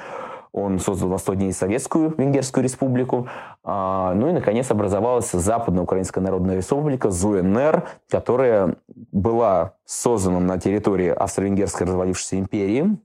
[0.53, 3.27] Он создал на 100 дней Советскую Венгерскую республику.
[3.63, 8.75] Ну и, наконец, образовалась Западная Украинская Народная Республика, ЗУНР, которая
[9.11, 12.97] была создана на территории Австро-Венгерской развалившейся империи,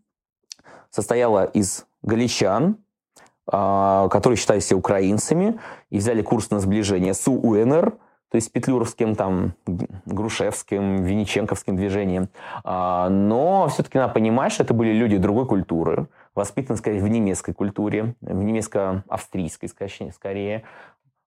[0.91, 2.79] состояла из галичан,
[3.47, 7.93] которые считались украинцами, и взяли курс на сближение с УНР,
[8.29, 9.55] то есть петлюровским, там,
[10.05, 12.29] грушевским, винниченковским движением.
[12.65, 18.15] Но все-таки надо понимать, что это были люди другой культуры, воспитан, скорее, в немецкой культуре,
[18.21, 19.69] в немецко-австрийской,
[20.13, 20.65] скорее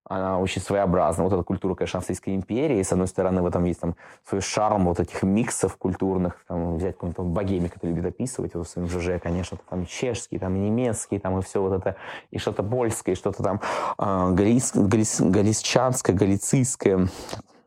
[0.10, 1.24] она очень своеобразна.
[1.24, 2.82] Вот эта культура, конечно, Австрийской империи.
[2.82, 3.95] С одной стороны, в этом есть там
[4.28, 6.43] свой шарм вот этих миксов культурных.
[6.47, 11.20] Там, взять какой-нибудь богемик, который любит описывать, в своем ЖЖ, конечно, там чешский, там немецкий,
[11.20, 11.95] там и все вот это,
[12.32, 13.62] и что-то польское, и что-то там
[13.99, 17.07] э, галиц, галиц, галисчанское, галицийское,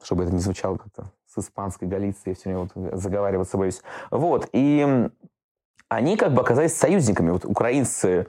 [0.03, 3.81] чтобы это не звучало как-то с испанской Галицией, все время вот заговариваться боюсь.
[4.11, 5.09] Вот, и
[5.95, 7.31] они как бы оказались союзниками.
[7.31, 8.27] Вот украинцы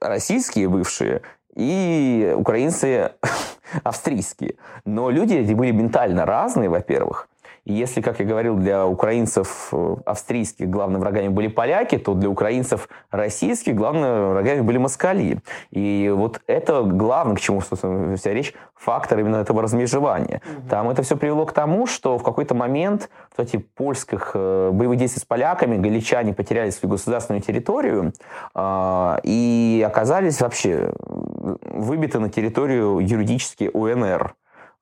[0.00, 1.22] российские бывшие
[1.54, 3.12] и украинцы
[3.82, 4.56] австрийские.
[4.84, 7.28] Но люди эти были ментально разные, во-первых.
[7.64, 12.28] И если, как я говорил, для украинцев э, австрийских главными врагами были поляки, то для
[12.28, 15.38] украинцев российских главными врагами были москали.
[15.70, 20.42] И вот это главное, к чему, собственно, вся речь, фактор именно этого размежевания.
[20.44, 20.68] Угу.
[20.68, 24.98] Там это все привело к тому, что в какой-то момент в этих польских э, боевых
[24.98, 28.12] действий с поляками галичане потеряли свою государственную территорию
[28.54, 34.34] э, и оказались вообще выбиты на территорию юридически УНР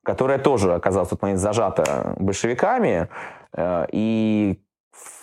[0.03, 3.07] которая тоже оказалась в тот момент зажата большевиками,
[3.55, 4.61] э, и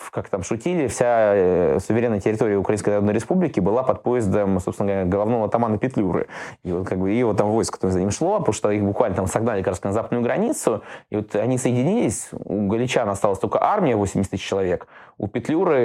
[0.09, 5.05] как там шутили, вся э, суверенная территория Украинской Народной Республики была под поездом, собственно говоря,
[5.05, 6.27] головного атамана Петлюры.
[6.63, 8.83] И вот как бы и вот там войско которое за ним шло, потому что их
[8.83, 13.39] буквально там согнали как раз на западную границу, и вот они соединились, у галичан осталась
[13.39, 14.87] только армия 80 тысяч человек,
[15.17, 15.77] у Петлюры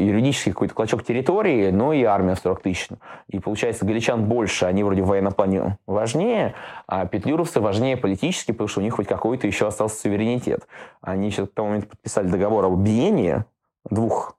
[0.00, 2.88] юридический какой-то клочок территории, но и армия 40 тысяч.
[3.28, 6.54] И получается, галичан больше, они вроде в военном плане важнее,
[6.86, 10.66] а петлюровцы важнее политически, потому что у них хоть какой-то еще остался суверенитет.
[11.02, 13.44] Они еще к тому моменту подписали договор об объединении,
[13.88, 14.36] двух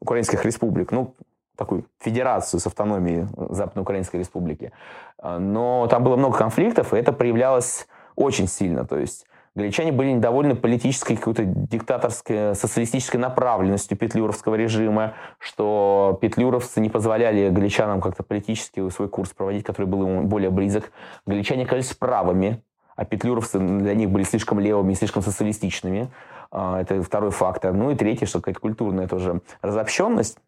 [0.00, 1.14] украинских республик, ну,
[1.56, 4.72] такую федерацию с автономией Западноукраинской республики.
[5.18, 8.86] А, но там было много конфликтов, и это проявлялось очень сильно.
[8.86, 16.88] То есть галичане были недовольны политической какой-то диктаторской, социалистической направленностью петлюровского режима, что петлюровцы не
[16.88, 20.92] позволяли галичанам как-то политически свой курс проводить, который был ему более близок.
[21.26, 22.62] Галичане оказались правыми,
[22.96, 26.10] а петлюровцы для них были слишком левыми и слишком социалистичными.
[26.50, 27.72] А, это второй фактор.
[27.72, 30.38] Ну и третий, что какая-то культурная тоже разобщенность.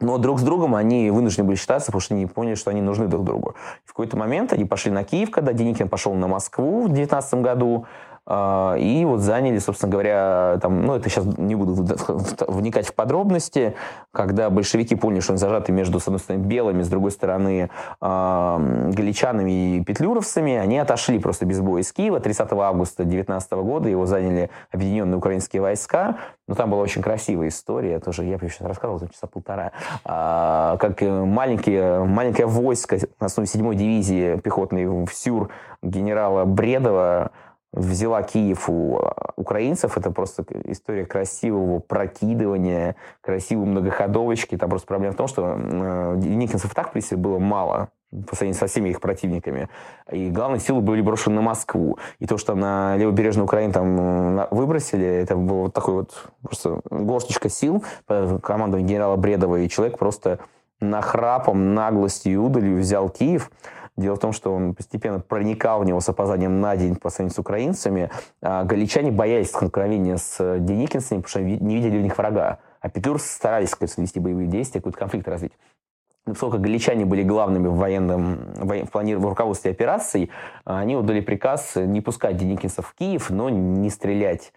[0.00, 3.06] Но друг с другом они вынуждены были считаться, потому что они поняли, что они нужны
[3.06, 3.54] друг другу.
[3.84, 7.86] В какой-то момент они пошли на Киев, когда Деникин пошел на Москву в 2019 году.
[8.26, 11.74] А, и вот заняли, собственно говоря, там, ну, это сейчас не буду
[12.48, 13.74] вникать в подробности,
[14.12, 19.76] когда большевики поняли, что они зажаты между, с одной стороны, белыми, с другой стороны, галичанами
[19.76, 22.20] и петлюровцами, они отошли просто без боя из Киева.
[22.20, 26.16] 30 августа 19 года его заняли объединенные украинские войска.
[26.46, 29.70] Но там была очень красивая история, тоже я сейчас рассказывал, часа полтора,
[30.04, 35.50] а, как маленькие, маленькое войско на основе 7-й дивизии пехотной в Сюр
[35.82, 37.30] генерала Бредова
[37.72, 39.00] взяла Киев у
[39.36, 39.96] украинцев.
[39.96, 44.56] Это просто история красивого прокидывания, красивой многоходовочки.
[44.56, 47.90] Там просто проблема в том, что э, никинцев так при себе было мало
[48.26, 49.68] по сравнению со всеми их противниками.
[50.10, 51.98] И главные силы были брошены на Москву.
[52.18, 57.48] И то, что на левобережную Украину там выбросили, это было вот такой вот просто горсточка
[57.48, 57.84] сил
[58.42, 59.60] командой генерала Бредова.
[59.60, 60.40] И человек просто
[60.80, 63.50] нахрапом, наглостью и удалью взял Киев.
[63.96, 67.34] Дело в том, что он постепенно проникал в него с опозданием на день по сравнению
[67.34, 68.10] с украинцами.
[68.40, 72.60] А галичане боялись столкновения с деникинцами, потому что не видели в них врага.
[72.80, 75.52] А петлюрцы старались кажется, вести боевые действия, какой-то конфликт развить.
[76.24, 80.30] Поскольку галичане были главными в военном в, плане, в руководстве операций,
[80.64, 84.52] они отдали приказ не пускать деникинцев в Киев, но не стрелять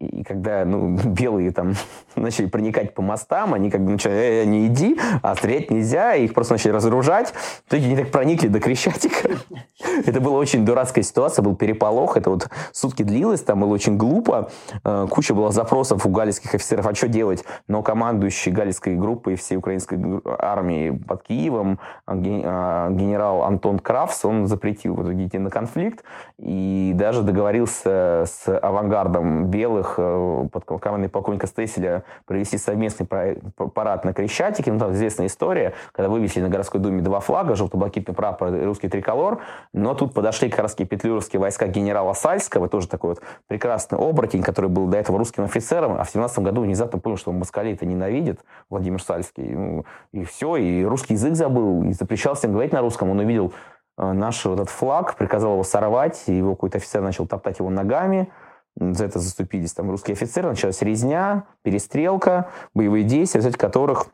[0.00, 1.74] и когда ну, белые там
[2.16, 6.34] начали проникать по мостам, они как бы начали, э, не иди, а стрелять нельзя, их
[6.34, 7.30] просто начали разоружать.
[7.30, 9.30] В итоге они так проникли до Крещатика.
[10.06, 14.50] Это была очень дурацкая ситуация, был переполох, это вот сутки длилось, там было очень глупо.
[14.84, 17.44] Э, куча была запросов у галицких офицеров, а что делать?
[17.66, 24.46] Но командующий галицкой группой всей украинской армии под Киевом, а, а, генерал Антон Крафс, он
[24.46, 26.04] запретил в итоге идти на конфликт
[26.38, 34.04] и даже договорился с авангардом белых которых э, под командой полковника Стесселя провести совместный парад
[34.04, 34.72] на Крещатике.
[34.72, 38.88] Ну, там известная история, когда вывесили на городской думе два флага, желто-блакитный прапор и русский
[38.88, 39.40] триколор,
[39.72, 44.86] но тут подошли как петлюровские войска генерала Сальского, тоже такой вот прекрасный оборотень, который был
[44.86, 49.02] до этого русским офицером, а в 17 году внезапно понял, что москалей это ненавидит, Владимир
[49.02, 49.48] Сальский.
[49.48, 53.10] Ну, и все, и русский язык забыл, и запрещал всем говорить на русском.
[53.10, 53.52] Он увидел
[53.96, 57.70] э, наш вот этот флаг, приказал его сорвать, и его какой-то офицер начал топтать его
[57.70, 58.30] ногами,
[58.78, 64.06] за это заступились там русские офицеры, началась резня, перестрелка, боевые действия, в результате которых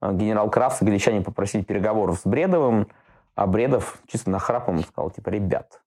[0.00, 2.88] а, генерал Крафт и галичане попросили переговоров с Бредовым,
[3.34, 5.82] а Бредов чисто нахрапом сказал, типа, ребят,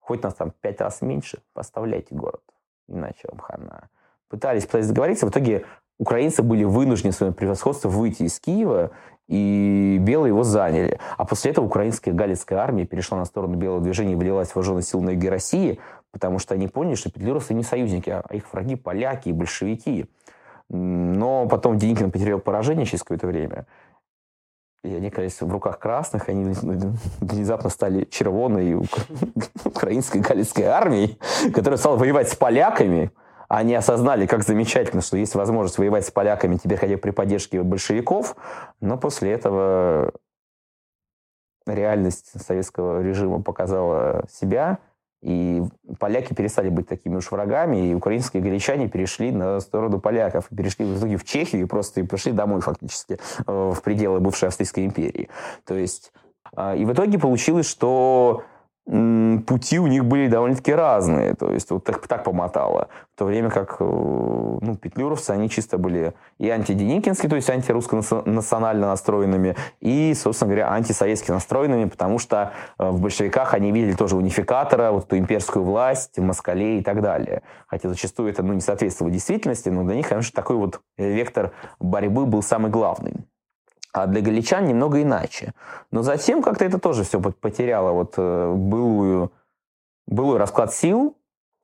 [0.00, 2.42] хоть нас там пять раз меньше, поставляйте город,
[2.88, 3.88] иначе вам хана.
[4.28, 5.64] Пытались, пытались договориться, в итоге
[5.98, 8.90] украинцы были вынуждены своим превосходством выйти из Киева,
[9.28, 10.98] и белые его заняли.
[11.16, 14.82] А после этого украинская галицкая армия перешла на сторону белого движения и влилась в вооруженные
[14.82, 15.78] силы на юге России,
[16.12, 20.06] потому что они поняли, что петлюровцы не союзники, а их враги поляки и большевики.
[20.68, 23.66] Но потом Деникин потерял поражение через какое-то время.
[24.84, 26.54] И они оказались в руках красных, они
[27.20, 28.74] внезапно стали червоной
[29.64, 31.18] украинской галицкой армией,
[31.52, 33.10] которая стала воевать с поляками,
[33.48, 37.62] они осознали, как замечательно, что есть возможность воевать с поляками теперь хотя бы при поддержке
[37.62, 38.36] большевиков,
[38.80, 40.12] но после этого
[41.66, 44.78] реальность советского режима показала себя,
[45.22, 45.62] и
[45.98, 50.98] поляки перестали быть такими уж врагами, и украинские галичане перешли на сторону поляков, перешли в
[50.98, 55.28] итоге в Чехию и просто и пришли домой фактически, э, в пределы бывшей Австрийской империи.
[55.64, 56.12] То есть,
[56.54, 58.44] а, и в итоге получилось, что
[59.46, 61.34] пути у них были довольно-таки разные.
[61.34, 62.88] То есть вот так, так помотало.
[63.14, 68.86] В то время как э, ну, петлюровцы, они чисто были и антиденикинские, то есть антирусско-национально
[68.86, 74.92] настроенными, и, собственно говоря, антисоветски настроенными, потому что э, в большевиках они видели тоже унификатора,
[74.92, 77.42] вот эту имперскую власть, москалей и так далее.
[77.66, 82.24] Хотя зачастую это ну, не соответствовало действительности, но для них, конечно, такой вот вектор борьбы
[82.24, 83.26] был самый главный
[83.92, 85.54] а для галичан немного иначе.
[85.90, 89.32] Но затем как-то это тоже все потеряло вот э, былую,
[90.06, 91.16] былой расклад сил,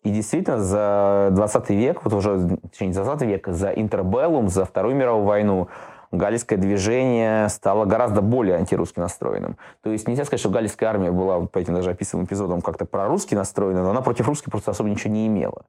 [0.03, 4.67] и действительно за 20 век, вот уже, точнее, не за 20 век, за интербеллум, за
[4.67, 5.69] Вторую мировую войну,
[6.13, 9.57] галлийское движение стало гораздо более антирусски настроенным.
[9.83, 13.35] То есть нельзя сказать, что галлийская армия была по этим даже описанным эпизодам как-то прорусски
[13.35, 15.65] настроена, но она против русских просто особо ничего не имела.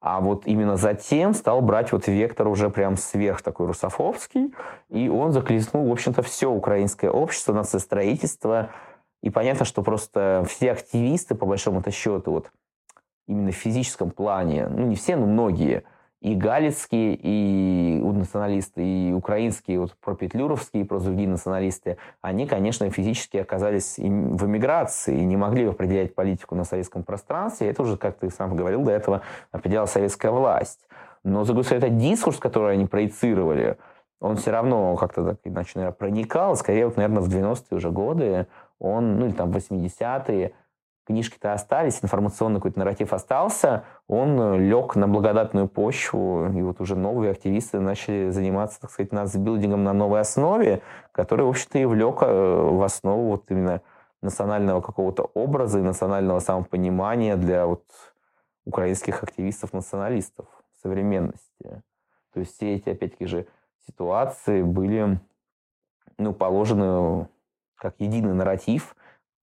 [0.00, 4.54] А вот именно затем стал брать вот вектор уже прям сверх такой русофобский,
[4.88, 8.70] и он захлестнул, в общем-то, все украинское общество, нацистроительство.
[9.22, 12.50] И понятно, что просто все активисты, по большому-то счету, вот
[13.26, 15.84] именно в физическом плане, ну не все, но многие–
[16.20, 24.46] и галицкие, и националисты, и украинские, вот пропетлюровские, прозуги националисты, они, конечно, физически оказались в
[24.46, 27.70] эмиграции и не могли определять политику на советском пространстве.
[27.70, 30.86] Это уже, как ты сам говорил до этого, определяла советская власть.
[31.24, 33.76] Но, говорю, этот дискурс, который они проецировали,
[34.20, 36.54] он все равно как-то так иначе, наверное, проникал.
[36.56, 38.46] Скорее, вот, наверное, в 90-е уже годы
[38.78, 40.52] он, ну или там в 80-е,
[41.10, 46.94] книжки-то остались, информационный какой-то нарратив остался, он э, лег на благодатную почву, и вот уже
[46.94, 52.18] новые активисты начали заниматься, так сказать, нацбилдингом на новой основе, который, в общем-то, и влек
[52.22, 53.82] э, в основу вот именно
[54.22, 57.84] национального какого-то образа и национального самопонимания для вот
[58.64, 60.46] украинских активистов-националистов
[60.80, 61.82] современности.
[62.32, 63.46] То есть все эти, опять-таки же,
[63.84, 65.18] ситуации были
[66.18, 67.26] ну, положены
[67.74, 68.94] как единый нарратив,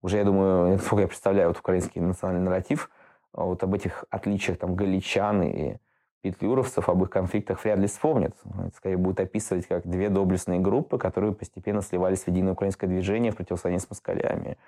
[0.02, 2.90] уже, я думаю, насколько я представляю вот украинский национальный нарратив,
[3.32, 5.76] а вот об этих отличиях там галичан и
[6.22, 8.34] петлюровцев, об их конфликтах вряд ли вспомнят.
[8.44, 13.32] Это скорее будут описывать как две доблестные группы, которые постепенно сливались в единое украинское движение
[13.32, 14.58] в противостоянии с москалями.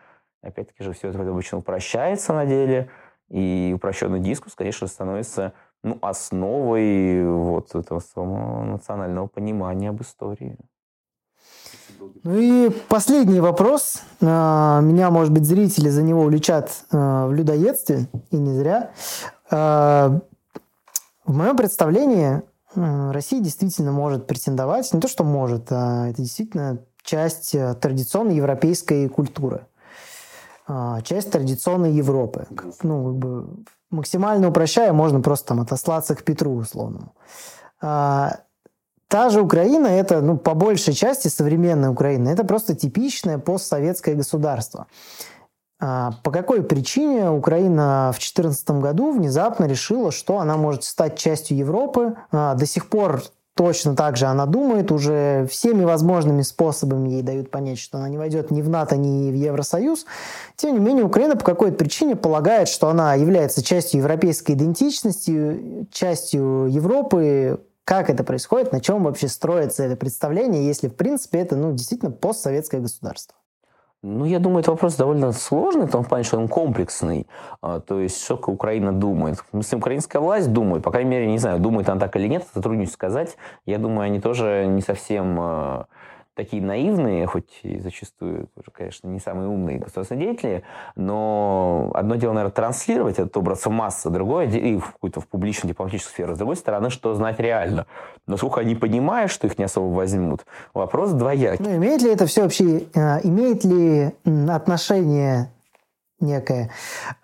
[0.43, 2.89] Опять-таки же все это обычно упрощается на деле,
[3.29, 5.53] и упрощенный дискурс, конечно, становится
[5.83, 10.57] ну, основой вот этого самого национального понимания об истории.
[12.23, 14.03] Ну и последний вопрос.
[14.21, 18.93] А, меня, может быть, зрители за него уличат а, в людоедстве, и не зря.
[19.51, 20.21] А,
[21.25, 22.43] в моем представлении
[22.75, 29.67] Россия действительно может претендовать, не то что может, а это действительно часть традиционной европейской культуры,
[31.03, 32.47] часть традиционной Европы.
[32.85, 37.13] Ну, как бы максимально упрощая, можно просто там отослаться к Петру условному.
[39.11, 44.87] Та же Украина, это, ну, по большей части современная Украина, это просто типичное постсоветское государство.
[45.81, 51.57] А по какой причине Украина в 2014 году внезапно решила, что она может стать частью
[51.57, 52.15] Европы?
[52.31, 53.25] А до сих пор
[53.57, 58.17] точно так же она думает, уже всеми возможными способами ей дают понять, что она не
[58.17, 60.07] войдет ни в НАТО, ни в Евросоюз.
[60.55, 66.67] Тем не менее, Украина по какой-то причине полагает, что она является частью европейской идентичности, частью
[66.71, 67.59] Европы,
[67.91, 72.13] как это происходит, на чем вообще строится это представление, если, в принципе, это ну, действительно
[72.13, 73.37] постсоветское государство?
[74.01, 77.27] Ну, я думаю, это вопрос довольно сложный, в том плане, что он комплексный.
[77.61, 79.45] А, то есть, что Украина думает.
[79.53, 82.87] Если украинская власть думает, по крайней мере, не знаю, думает она так или нет, это
[82.87, 83.37] сказать.
[83.67, 85.87] Я думаю, они тоже не совсем а,
[86.35, 90.63] такие наивные, хоть и зачастую конечно, не самые умные государственные деятели,
[90.97, 95.73] но одно дело, наверное, транслировать этот образ в массы, другое и в какую-то в публичную
[95.73, 97.87] дипломатическую сферу, с другой стороны, что знать реально.
[98.27, 101.65] Насколько они понимают, что их не особо возьмут, вопрос двоякий.
[101.65, 104.13] Ну, имеет ли это все вообще, э, имеет ли
[104.49, 105.51] отношение
[106.21, 106.71] некое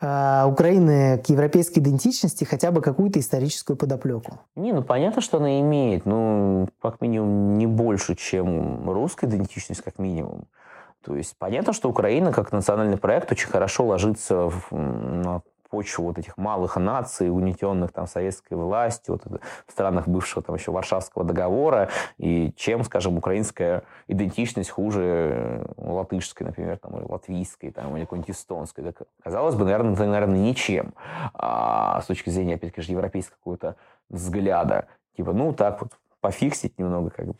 [0.00, 4.40] э, Украины к европейской идентичности хотя бы какую-то историческую подоплеку?
[4.54, 9.98] Не, ну понятно, что она имеет, ну, как минимум, не больше, чем русская идентичность, как
[9.98, 10.46] минимум.
[11.04, 15.40] То есть понятно, что Украина как национальный проект очень хорошо ложится в, на
[15.76, 20.72] почву вот этих малых наций, угнетенных там советской властью, вот, в странах бывшего там еще
[20.72, 27.94] Варшавского договора, и чем, скажем, украинская идентичность хуже э, латышской, например, там, или латвийской, там,
[27.96, 28.84] или какой-нибудь эстонской.
[28.84, 30.94] Так, казалось бы, наверное, это, наверное, ничем.
[31.34, 33.76] А с точки зрения, опять-таки, европейского какого-то
[34.08, 34.86] взгляда.
[35.14, 35.92] Типа, ну, так вот,
[36.26, 37.34] пофиксить немного, как бы,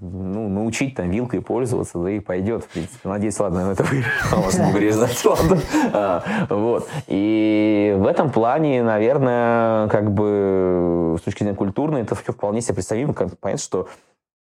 [0.00, 3.08] ну, научить там вилкой пользоваться, да и пойдет, в принципе.
[3.08, 3.84] Надеюсь, ладно, на это
[4.40, 4.72] вас не
[5.24, 5.60] ладно.
[5.92, 6.88] А, вот.
[7.06, 12.74] И в этом плане, наверное, как бы с точки зрения культурной, это все вполне себе
[12.74, 13.12] представимо.
[13.12, 13.88] Понятно, что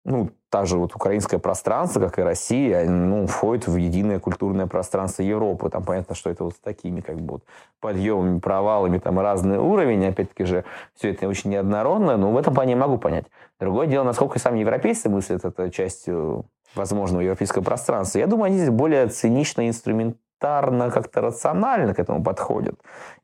[0.04, 5.22] ну, та же вот украинское пространство, как и Россия, ну, входит в единое культурное пространство
[5.22, 5.70] Европы.
[5.70, 7.44] Там понятно, что это вот с такими как бы вот
[7.80, 10.04] подъемами, провалами, там разный уровень.
[10.06, 13.26] Опять-таки же все это очень неоднородно, но в этом плане могу понять.
[13.60, 18.18] Другое дело, насколько сами европейцы мыслят это частью возможного европейского пространства.
[18.18, 22.74] Я думаю, они здесь более цинично инструмент элементарно, как-то рационально к этому подходят.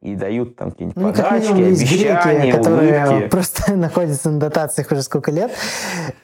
[0.00, 3.28] И дают там какие-нибудь ну, подачки, обещания, греки, которые улыбки.
[3.28, 5.50] просто находятся на дотациях уже сколько лет.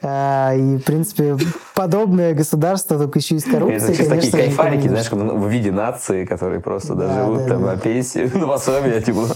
[0.01, 1.35] А, и, в принципе,
[1.75, 6.25] подобное государство, только еще и с коррупцией, Это конечно, такие кайфарики, знаешь, в виде нации,
[6.25, 9.27] которые просто живут там на пенсии, на пособие, типа...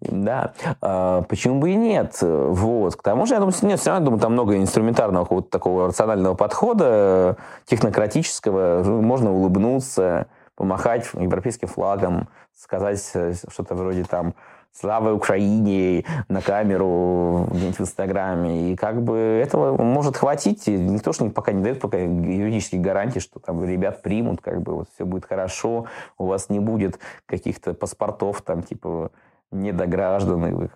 [0.00, 0.52] Да.
[0.80, 2.16] А, почему бы и нет?
[2.22, 2.96] Вот.
[2.96, 6.34] К тому же, я думаю, нет, все равно, думаю, там много инструментарного вот такого рационального
[6.34, 7.36] подхода,
[7.66, 8.82] технократического.
[8.84, 10.26] Можно улыбнуться,
[10.56, 14.34] помахать европейским флагом, сказать э, что-то вроде там
[14.72, 18.72] «Слава Украине» на камеру где-нибудь в Инстаграме.
[18.72, 20.68] И как бы этого может хватить.
[20.68, 24.74] И никто же пока не дает пока юридических гарантий, что там ребят примут, как бы
[24.74, 25.86] вот все будет хорошо,
[26.18, 29.12] у вас не будет каких-то паспортов там типа
[29.50, 30.70] недограждан.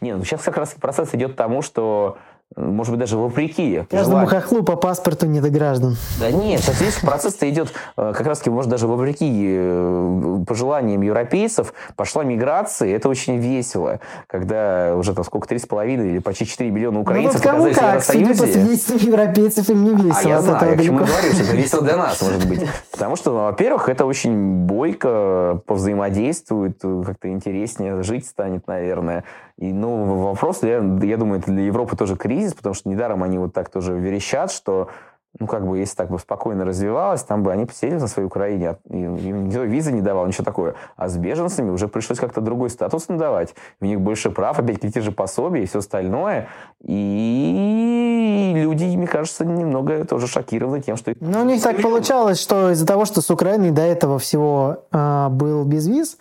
[0.00, 2.18] Не, ну сейчас как раз процесс идет к тому, что
[2.56, 3.84] может быть, даже вопреки.
[3.90, 5.96] Каждому хохлу по паспорту не до граждан.
[6.20, 11.74] Да нет, здесь процесс-то идет э, как раз-таки, может, даже вопреки э, пожеланиям европейцев.
[11.96, 17.44] Пошла миграция, это очень весело, когда уже там сколько, 3,5 или почти 4 миллиона украинцев
[17.44, 18.04] ну, вот кому как.
[18.04, 20.20] Судя по свидетельствам европейцев, им не весело.
[20.24, 22.66] А я знаю, я к чему говорю, что это весело для нас, может быть.
[22.92, 29.24] Потому что, во-первых, это очень бойко повзаимодействует, как-то интереснее жить станет, наверное.
[29.58, 33.38] И, ну, вопрос, я, я думаю, это для Европы тоже кризис, потому что недаром они
[33.38, 34.88] вот так тоже верещат, что
[35.40, 38.76] ну, как бы, если так бы спокойно развивалось, там бы они поселились на своей Украине,
[38.88, 40.74] им никто визы не давал, ничего такое.
[40.96, 43.54] А с беженцами уже пришлось как-то другой статус надавать.
[43.80, 46.48] У них больше прав, опять те же пособия и все остальное.
[46.82, 51.14] И люди, мне кажется, немного тоже шокированы тем, что...
[51.18, 55.28] Ну, у них так получалось, что из-за того, что с Украиной до этого всего э,
[55.30, 56.16] был без виз,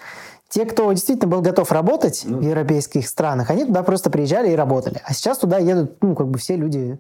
[0.53, 2.37] те, кто действительно был готов работать ну.
[2.37, 5.01] в европейских странах, они туда просто приезжали и работали.
[5.03, 6.99] А сейчас туда едут, ну, как бы все люди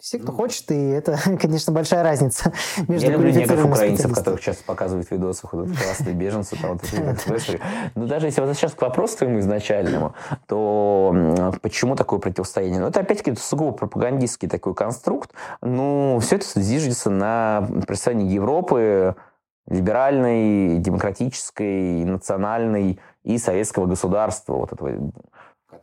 [0.00, 2.52] все, кто ну, хочет, и это, конечно, большая разница
[2.86, 6.82] между Я люблю некоторых украинцев, которых часто показывают в видосах, вот классные беженцы, там вот
[7.96, 10.14] Но даже если сейчас к вопросу твоему изначальному,
[10.46, 12.80] то почему такое противостояние?
[12.80, 15.32] Ну, это опять-таки сугубо пропагандистский такой конструкт.
[15.62, 19.16] Ну, все это зиждется на представлении Европы
[19.68, 25.12] либеральной, демократической, национальной и советского государства, вот этого.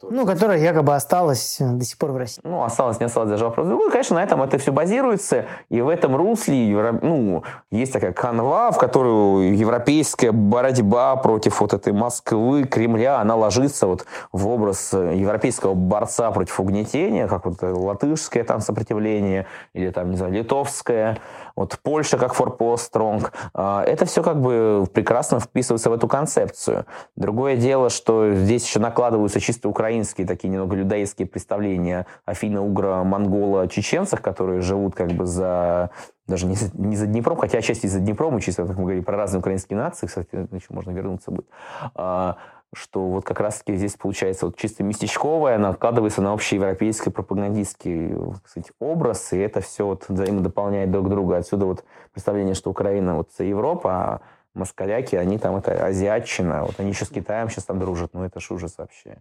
[0.02, 2.42] Ну, которая якобы осталась э, до сих пор в России.
[2.44, 3.68] Ну, осталось, не осталось, даже вопрос.
[3.68, 8.72] Ну, конечно, на этом это все базируется, и в этом русле ну, есть такая канва,
[8.72, 15.74] в которую европейская борьба против вот этой Москвы, Кремля, она ложится вот в образ европейского
[15.74, 21.18] борца против угнетения, как вот латышское там сопротивление, или там, не знаю, литовское,
[21.56, 23.32] вот Польша как форпост стронг.
[23.54, 26.86] А, это все как бы прекрасно вписывается в эту концепцию.
[27.16, 34.62] Другое дело, что здесь еще накладываются чисто украинские такие немного людоедские представления о финно-угро-монголо-чеченцах, которые
[34.62, 35.92] живут как бы за
[36.28, 39.16] даже не за, не за Днепром, хотя отчасти за Днепром, чисто, как мы говорим, про
[39.16, 41.46] разные украинские нации, кстати, еще можно вернуться будет,
[41.94, 42.38] а,
[42.76, 48.72] что вот как раз-таки здесь получается вот чисто местечковое, накладывается на общий европейский пропагандистский кстати,
[48.80, 51.38] образ, и это все вот взаимодополняет друг друга.
[51.38, 54.22] Отсюда вот представление, что Украина вот Европа, а
[54.54, 58.40] москаляки, они там это азиатчина, вот они еще с Китаем сейчас там дружат, ну это
[58.40, 59.18] ж ужас вообще.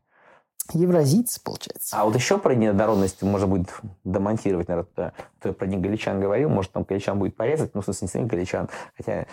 [0.72, 1.94] Евразийцы, получается.
[1.96, 3.68] А вот еще про неоднородность можно будет
[4.04, 8.10] домонтировать, наверное, ты про негаличан говорил, может, там галичан будет порезать, ну, в смысле, не
[8.10, 9.26] самих галичан, хотя...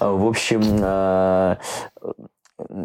[0.00, 1.58] В общем, а,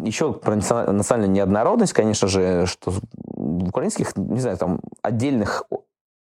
[0.04, 5.64] еще про национальную неоднородность, конечно же, что в украинских, не знаю, там отдельных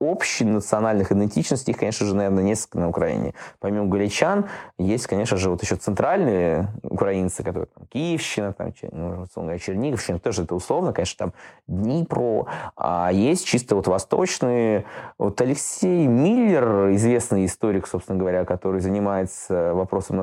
[0.02, 3.34] общенациональных идентичностей, их, конечно же, наверное, несколько на Украине.
[3.60, 4.50] Помимо галичан,
[4.80, 9.26] есть, конечно же, вот еще центральные украинцы, которые там Киевщина, там, ну,
[9.60, 11.34] Черниговщина, тоже это условно, конечно, там
[11.68, 12.48] Днепро.
[12.76, 14.86] А есть чисто вот восточные.
[15.18, 20.18] Вот Алексей Миллер, известный историк, собственно говоря, который занимается вопросом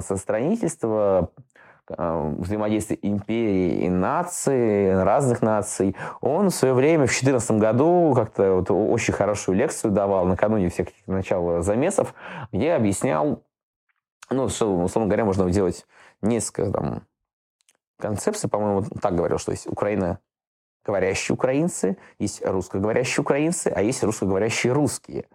[0.99, 1.27] Э,
[1.97, 5.97] взаимодействия империи и нации, разных наций.
[6.21, 10.89] Он в свое время, в 2014 году, как-то вот очень хорошую лекцию давал накануне всех
[11.07, 12.15] начала замесов,
[12.53, 13.43] где объяснял,
[14.31, 15.87] ну, что, условно говоря, можно делать
[16.21, 17.03] несколько там,
[17.99, 20.19] концепций, по-моему, так говорил, что есть Украина
[20.85, 25.27] говорящие украинцы, есть русскоговорящие украинцы, а есть русскоговорящие русские.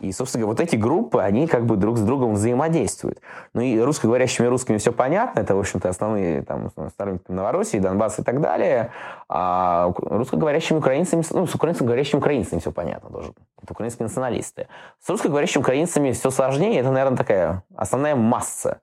[0.00, 3.20] И, собственно говоря, вот эти группы, они как бы друг с другом взаимодействуют.
[3.54, 8.22] Ну и русскоговорящими русскими все понятно, это, в общем-то, основные там, сторонники Новороссии, Донбасс и
[8.22, 8.92] так далее.
[9.28, 13.32] А русскоговорящими украинцами, ну, с украинскоговорящими украинцами все понятно тоже.
[13.62, 14.68] Это украинские националисты.
[15.00, 18.80] С русскоговорящими украинцами все сложнее, это, наверное, такая основная масса.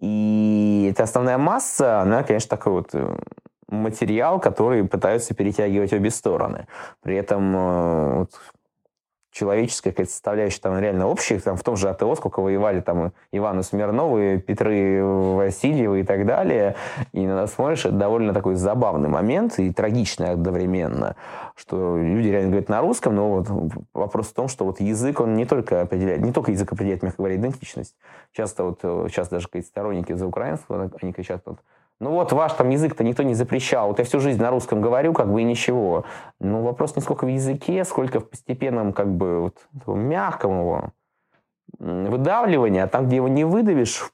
[0.00, 3.18] И эта основная масса, она, конечно, такой вот э,
[3.70, 6.66] материал, который пытаются перетягивать обе стороны.
[7.02, 8.30] При этом э, вот,
[9.32, 13.62] человеческая какая-то составляющая там реально общая, там в том же АТО, сколько воевали там Иваны
[13.62, 16.74] Смирновы, Петры Васильевы и так далее,
[17.12, 21.16] и иногда смотришь, это довольно такой забавный момент и трагичный одновременно,
[21.54, 23.46] что люди реально говорят на русском, но вот
[23.94, 27.18] вопрос в том, что вот язык, он не только определяет, не только язык определяет, мягко
[27.18, 27.94] говоря, идентичность.
[28.32, 31.58] Часто вот сейчас даже какие-то сторонники за украинского, они кричат, вот,
[32.00, 33.88] ну вот ваш там язык-то никто не запрещал.
[33.88, 36.04] Вот я всю жизнь на русском говорю, как бы и ничего.
[36.40, 40.84] Ну вопрос не сколько в языке, сколько в постепенном, как бы, вот, мягком его
[41.78, 44.10] выдавливании, а там, где его не выдавишь,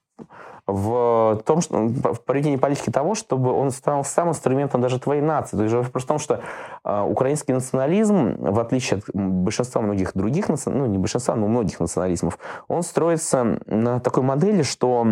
[0.67, 5.57] в том, что в проведении политики того, чтобы он стал сам инструментом даже твоей нации.
[5.57, 6.41] То есть вопрос в том, что
[6.85, 12.39] э, украинский национализм, в отличие от большинства многих других, ну не большинства, но многих национализмов,
[12.67, 15.07] он строится на такой модели, что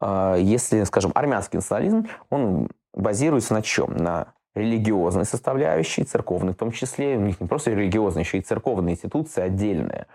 [0.00, 3.96] если, скажем, армянский национализм, он базируется на чем?
[3.96, 8.92] На религиозной составляющей, церковной в том числе, у них не просто религиозная, еще и церковная
[8.92, 10.06] институция отдельная,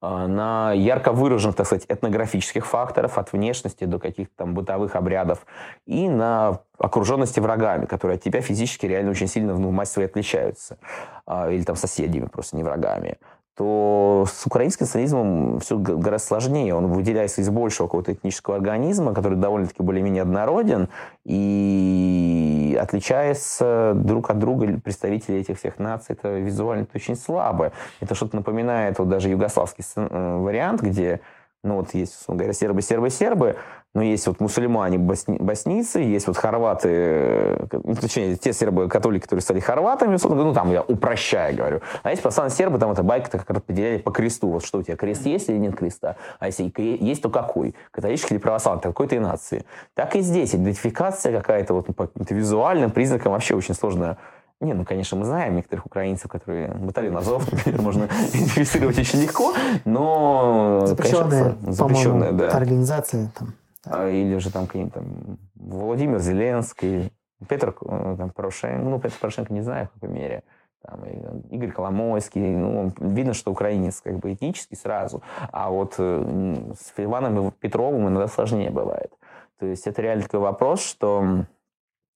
[0.00, 5.46] а, на ярко выраженных, так сказать, этнографических факторов, от внешности до каких-то там бытовых обрядов,
[5.86, 10.78] и на окруженности врагами, которые от тебя физически реально очень сильно мать своей отличаются,
[11.26, 13.18] а, или там соседями, просто не врагами
[13.56, 16.74] то с украинским национализмом все гораздо сложнее.
[16.74, 20.88] Он выделяется из большего какого-то этнического организма, который довольно-таки более-менее однороден
[21.24, 26.14] и отличается друг от друга представители этих всех наций.
[26.14, 27.72] Это визуально -то очень слабо.
[28.00, 31.20] Это что-то напоминает вот даже югославский э, вариант, где
[31.64, 33.56] ну вот есть, условно говоря, сербы, сербы, сербы,
[33.94, 39.24] но есть вот мусульмане, босни, боснийцы, есть вот хорваты, э, ну, точнее, те сербы, католики,
[39.24, 41.80] которые стали хорватами, ну там я упрощаю говорю.
[42.02, 44.48] А есть православные сербы, там это байка как распределяли по кресту.
[44.48, 46.16] Вот что у тебя, крест есть или нет креста?
[46.38, 47.74] А если есть, то какой?
[47.90, 48.82] Католический или православный?
[48.82, 49.66] Какой-то и нации.
[49.94, 54.16] Так и здесь идентификация какая-то вот по визуальным признакам вообще очень сложная
[54.60, 59.54] не, ну, конечно, мы знаем некоторых украинцев, которые батальон Азов, например, можно идентифицировать очень легко,
[59.84, 60.86] но...
[60.86, 62.48] Запрещенные, запрещенные да.
[62.50, 63.28] организации.
[63.36, 63.54] Там.
[63.86, 67.12] Или же там какие-нибудь там Владимир Зеленский,
[67.48, 70.44] Петр э, там, Порошенко, ну, Петр Порошенко не знаю в какой мере,
[70.82, 71.04] там,
[71.50, 77.52] Игорь Коломойский, ну, видно, что украинец как бы этнический сразу, а вот э, с Иваном
[77.52, 79.12] Петровым иногда сложнее бывает.
[79.58, 81.46] То есть это реально такой вопрос, что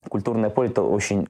[0.09, 1.29] культурное поле это очень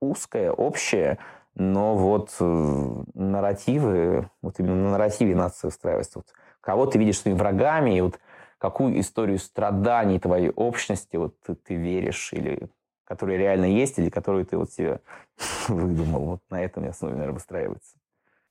[0.00, 1.18] узкое, общее,
[1.54, 6.18] но вот э, нарративы, вот именно на нарративе нация устраивается.
[6.18, 6.26] Вот
[6.60, 8.18] кого ты видишь своими врагами, и вот
[8.58, 12.68] какую историю страданий твоей общности вот ты, ты веришь, или
[13.04, 15.00] которая реально есть, или которую ты вот себе
[15.68, 16.20] выдумал.
[16.24, 17.96] Вот на этом я основе, наверное, выстраивается.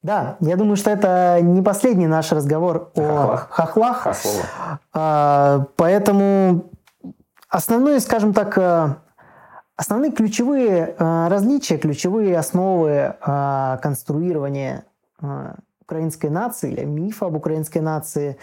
[0.01, 4.03] Да, я думаю, что это не последний наш разговор о хохлах.
[4.03, 4.79] хохлах.
[4.93, 6.69] А, поэтому
[7.49, 8.95] основное, скажем так, э,
[9.77, 12.89] Основные ключевые э, различия, ключевые основы
[13.19, 14.85] э, конструирования
[15.85, 18.37] украинской нации или мифа об украинской нации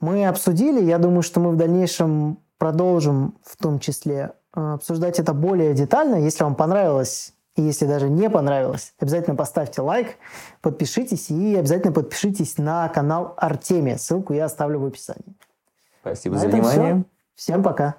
[0.00, 0.82] мы обсудили.
[0.82, 6.16] Я думаю, что мы в дальнейшем продолжим в том числе обсуждать это более детально.
[6.16, 10.16] Если вам понравилось и если даже не понравилось, обязательно поставьте лайк,
[10.60, 13.98] подпишитесь и обязательно подпишитесь на канал Артемия.
[13.98, 15.36] Ссылку я оставлю в описании.
[16.00, 17.04] Спасибо на за внимание.
[17.34, 17.52] Все.
[17.52, 17.96] Всем пока.